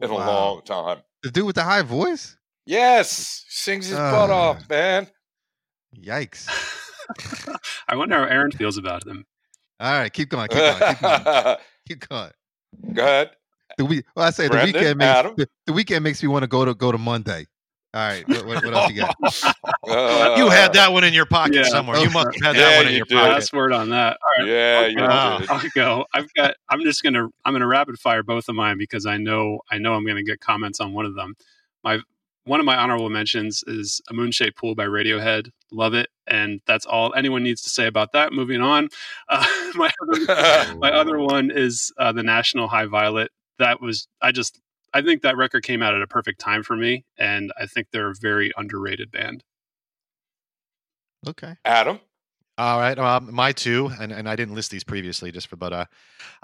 [0.00, 1.00] in a long time.
[1.22, 2.38] The dude with the high voice.
[2.66, 4.50] Yes, sings his butt Ah.
[4.50, 5.06] off, man.
[5.96, 6.48] Yikes!
[7.88, 9.24] I wonder how Aaron feels about them.
[9.80, 10.48] All right, keep going.
[10.48, 10.82] Keep going.
[10.88, 11.24] Keep going.
[11.24, 11.56] Go
[11.88, 12.30] Keep going.
[12.96, 13.30] ahead.
[13.76, 14.04] The week.
[14.14, 16.64] Well, I say Brendan, the weekend makes the, the weekend makes me want to go
[16.64, 17.46] to go to Monday.
[17.92, 18.26] All right.
[18.28, 19.14] What, what, what else you got?
[20.38, 21.64] you had Uh, that one in your pocket Yeah.
[21.64, 21.98] somewhere.
[21.98, 23.16] You must have had Yeah, that one in you your did.
[23.16, 23.32] pocket.
[23.32, 24.16] Last word on that.
[24.22, 24.48] All right.
[24.48, 24.96] Yeah, I'll you.
[24.98, 25.38] Wow.
[25.38, 25.50] did.
[25.50, 26.06] I'll go.
[26.14, 26.54] I've got.
[26.68, 27.28] I'm just gonna.
[27.44, 29.60] I'm gonna rapid fire both of mine because I know.
[29.70, 31.34] I know I'm gonna get comments on one of them.
[31.82, 32.00] My
[32.44, 35.50] one of my honorable mentions is a Moon Shaped Pool by Radiohead.
[35.72, 38.32] Love it, and that's all anyone needs to say about that.
[38.32, 38.88] Moving on.
[39.28, 43.30] Uh, my other, my other one is uh, the National High Violet.
[43.58, 44.06] That was.
[44.20, 44.60] I just.
[44.92, 47.88] I think that record came out at a perfect time for me, and I think
[47.90, 49.42] they're a very underrated band.
[51.26, 51.56] Okay.
[51.64, 51.98] Adam.
[52.56, 55.72] All right, um, my two, and, and I didn't list these previously, just for but
[55.72, 55.84] uh,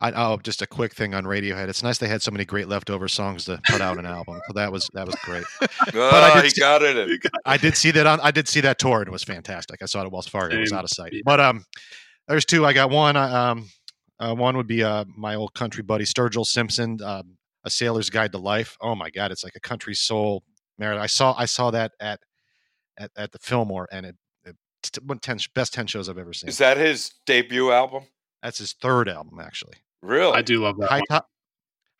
[0.00, 1.68] I oh just a quick thing on Radiohead.
[1.68, 4.52] It's nice they had so many great leftover songs to put out an album, so
[4.54, 5.44] that was that was great.
[5.94, 6.96] Ah, did he see- got it.
[6.96, 7.18] in.
[7.46, 9.82] I did see that on I did see that tour and it was fantastic.
[9.82, 10.56] I saw it at Wells Fargo.
[10.56, 11.12] It was out of sight.
[11.24, 11.64] But um,
[12.26, 12.66] there's two.
[12.66, 13.16] I got one.
[13.16, 13.68] uh, Um,
[14.18, 18.32] uh, one would be uh my old country buddy Sturgill Simpson, um, A Sailor's Guide
[18.32, 18.76] to Life.
[18.80, 20.42] Oh my God, it's like a country soul.
[20.76, 20.98] Merit.
[20.98, 22.18] I saw I saw that at
[22.98, 24.16] at, at the Fillmore, and it, it t-
[25.04, 26.48] one ten best ten shows I've ever seen.
[26.48, 28.04] Is that his debut album?
[28.42, 29.74] That's his third album actually.
[30.02, 30.32] Really?
[30.32, 30.88] I do love that.
[30.90, 31.26] High top.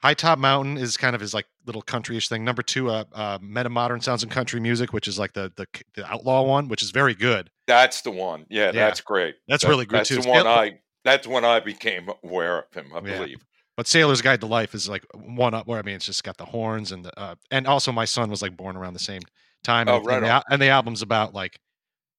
[0.02, 2.42] High Top Mountain is kind of his like little countryish thing.
[2.42, 6.06] Number two, uh, uh, Metamodern Sounds and Country Music, which is like the, the the
[6.10, 7.50] outlaw one, which is very good.
[7.66, 8.46] That's the one.
[8.48, 8.72] Yeah, Yeah.
[8.86, 9.34] that's great.
[9.46, 10.22] That's That- really good That's too.
[10.22, 10.80] the one Sail- I.
[11.04, 12.90] That's when I became aware of him.
[12.94, 13.18] I Yeah.
[13.18, 13.44] believe.
[13.76, 16.38] But Sailor's Guide to Life is like one up where I mean it's just got
[16.38, 19.20] the horns and the uh, and also my son was like born around the same
[19.62, 19.86] time.
[19.86, 21.58] Oh, and, right and, the, and the album's about like,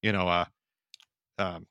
[0.02, 0.46] you know, uh,
[1.40, 1.66] um,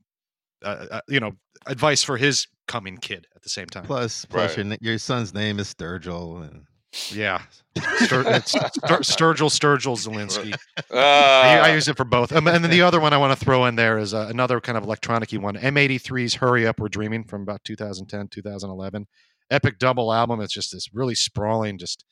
[0.65, 1.33] uh, uh, you know,
[1.67, 3.85] advice for his coming kid at the same time.
[3.85, 4.67] Plus, plus Right.
[4.67, 6.65] your your son's name is Sturgill, and
[7.13, 7.43] Yeah,
[7.77, 10.55] Stur- Stur- Sturgill Sturgill Zelensky.
[10.93, 12.33] I, Uh, I use it for both.
[12.33, 14.61] Um, and then the other one I want to throw in there is uh, another
[14.61, 15.55] kind of electronic one.
[15.57, 19.07] M83's Hurry Up We're Dreaming from about 2010, 2011.
[19.51, 20.41] Epic double album.
[20.41, 22.05] It's just this really sprawling, just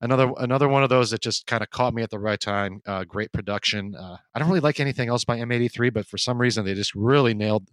[0.00, 2.80] another another one of those that just kind of caught me at the right time.
[2.86, 3.94] Uh, great production.
[3.94, 6.94] Uh, I don't really like anything else by M83, but for some reason they just
[6.94, 7.68] really nailed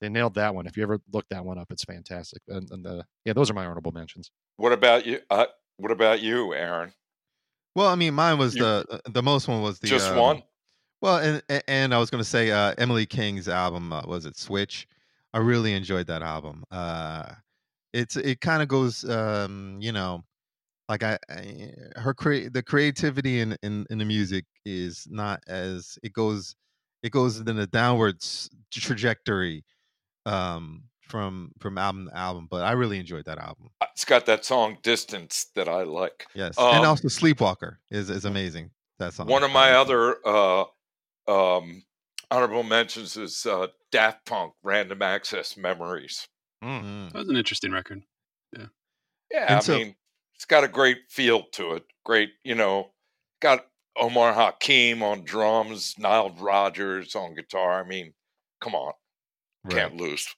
[0.00, 0.66] they nailed that one.
[0.66, 2.40] If you ever look that one up, it's fantastic.
[2.48, 4.30] And, and uh, yeah, those are my honorable mentions.
[4.56, 5.20] what about you?
[5.28, 5.44] Uh,
[5.76, 6.92] what about you, Aaron?
[7.74, 10.16] well, I mean, mine was You- the uh, the most one was the Just um,
[10.18, 10.42] one?
[11.02, 11.16] Well,
[11.48, 14.86] and and I was gonna say uh, Emily King's album uh, was it Switch.
[15.32, 16.64] I really enjoyed that album.
[16.70, 17.32] Uh,
[17.92, 20.24] it's it kind of goes, um, you know,
[20.90, 25.98] like I, I her crea- the creativity in, in in the music is not as
[26.02, 26.54] it goes
[27.02, 29.64] it goes in a downwards trajectory
[30.26, 34.26] um from from album to album but i really enjoyed that album Uh, It's got
[34.26, 36.26] that song "Distance" that I like.
[36.34, 40.64] yes Um, and also sleepwalker is is amazing that song One of my other uh,
[41.28, 41.82] um,
[42.30, 46.26] honorable mentions is uh, Daft Punk "Random Access Memories."
[46.64, 47.12] Mm.
[47.12, 48.02] That was an interesting record.
[48.56, 48.66] Yeah,
[49.48, 49.94] And I so- mean,
[50.40, 51.84] it's got a great feel to it.
[52.02, 52.92] Great, you know,
[53.42, 57.78] got Omar Hakim on drums, Nile Rodgers on guitar.
[57.84, 58.14] I mean,
[58.58, 58.94] come on,
[59.64, 59.74] Right.
[59.74, 60.34] can't lose.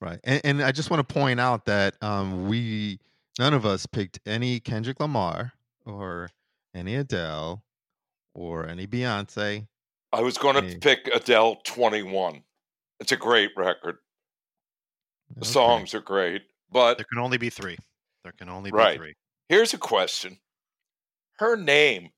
[0.00, 0.18] Right.
[0.24, 3.00] And, and I just want to point out that um, we,
[3.38, 5.52] none of us picked any Kendrick Lamar
[5.84, 6.30] or
[6.74, 7.62] any Adele
[8.34, 9.66] or any Beyonce.
[10.10, 10.78] I was going to Hey.
[10.78, 12.42] pick Adele 21.
[12.98, 13.98] It's a great record.
[15.36, 15.52] The Okay.
[15.52, 17.76] songs are great, but There can only be three.
[18.24, 18.98] There can only be Right.
[18.98, 19.14] three.
[19.48, 20.38] here's a question.
[21.38, 22.10] Her name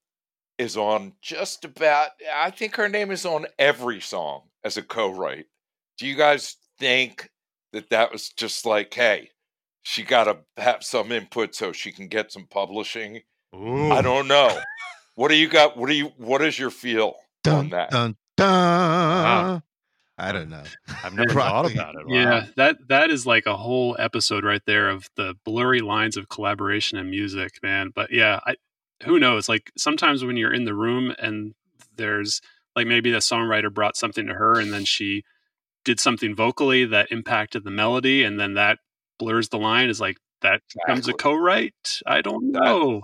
[0.59, 5.47] is on just about I think her name is on every song as a co-write.
[5.99, 7.31] Do you guys think
[7.73, 9.31] that that was just like, hey,
[9.83, 13.23] she got to have some input so she can get some publishing?
[13.55, 13.91] Ooh.
[13.91, 14.61] I don't know.
[15.15, 15.77] what do you got?
[15.77, 17.15] What do you what is your feel
[17.49, 17.91] on that?
[17.91, 19.43] dun, uh-huh.
[19.45, 19.63] dun.
[20.17, 20.63] I don't know.
[21.03, 22.07] I've never thought about it.
[22.07, 22.15] Wow.
[22.15, 26.29] Yeah, that that is like a whole episode right there of the blurry lines of
[26.29, 27.91] collaboration and music, man.
[27.95, 28.57] But yeah, I
[29.05, 29.49] who knows?
[29.49, 31.55] Like sometimes when you're in the room and
[31.97, 32.41] there's
[32.77, 35.25] like maybe the songwriter brought something to her and then she
[35.85, 38.79] did something vocally that impacted the melody and then that
[39.19, 42.01] blurs the line is like that becomes a co-write.
[42.07, 43.03] I don't That- know.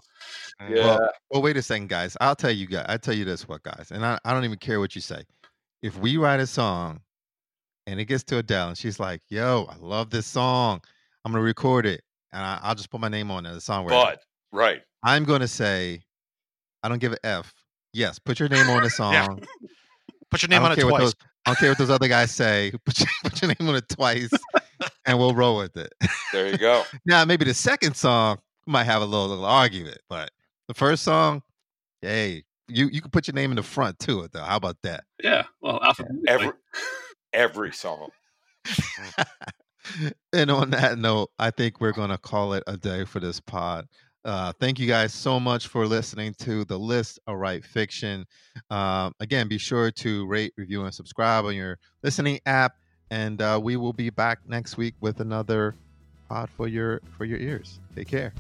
[0.68, 0.74] Yeah.
[0.84, 2.16] Well, well, wait a second, guys.
[2.20, 2.84] I'll tell you guys.
[2.88, 5.22] I tell you this, what guys, and I, I don't even care what you say.
[5.82, 7.00] If we write a song
[7.86, 10.80] and it gets to Adele and she's like, "Yo, I love this song.
[11.24, 12.02] I'm gonna record it,
[12.32, 14.22] and I, I'll just put my name on it, the songwriter." but
[14.52, 14.82] right.
[15.02, 16.02] I'm gonna say,
[16.82, 17.52] I don't give a f.
[17.92, 19.12] Yes, put your name on the song.
[19.12, 19.26] Yeah.
[20.30, 21.00] Put your name on it twice.
[21.00, 21.14] those.
[21.46, 22.70] I don't care what those other guys say.
[22.84, 24.30] Put your, put your name on it twice,
[25.06, 25.92] and we'll roll with it.
[26.32, 26.84] There you go.
[27.06, 30.30] Now, maybe the second song might have a little, little argument, but
[30.68, 31.42] the first song,
[32.02, 34.28] hey, you you can put your name in the front too.
[34.32, 34.42] though.
[34.42, 35.04] How about that?
[35.22, 35.44] Yeah.
[35.60, 36.24] Well, alphabetically.
[36.28, 36.50] Every
[37.32, 38.10] every song.
[40.32, 43.86] and on that note, I think we're gonna call it a day for this pod.
[44.24, 48.26] Uh, thank you guys so much for listening to the list of Right Fiction.
[48.68, 52.74] Um, again, be sure to rate, review, and subscribe on your listening app.
[53.10, 55.74] And uh, we will be back next week with another
[56.28, 57.80] pod for your for your ears.
[57.96, 58.32] Take care.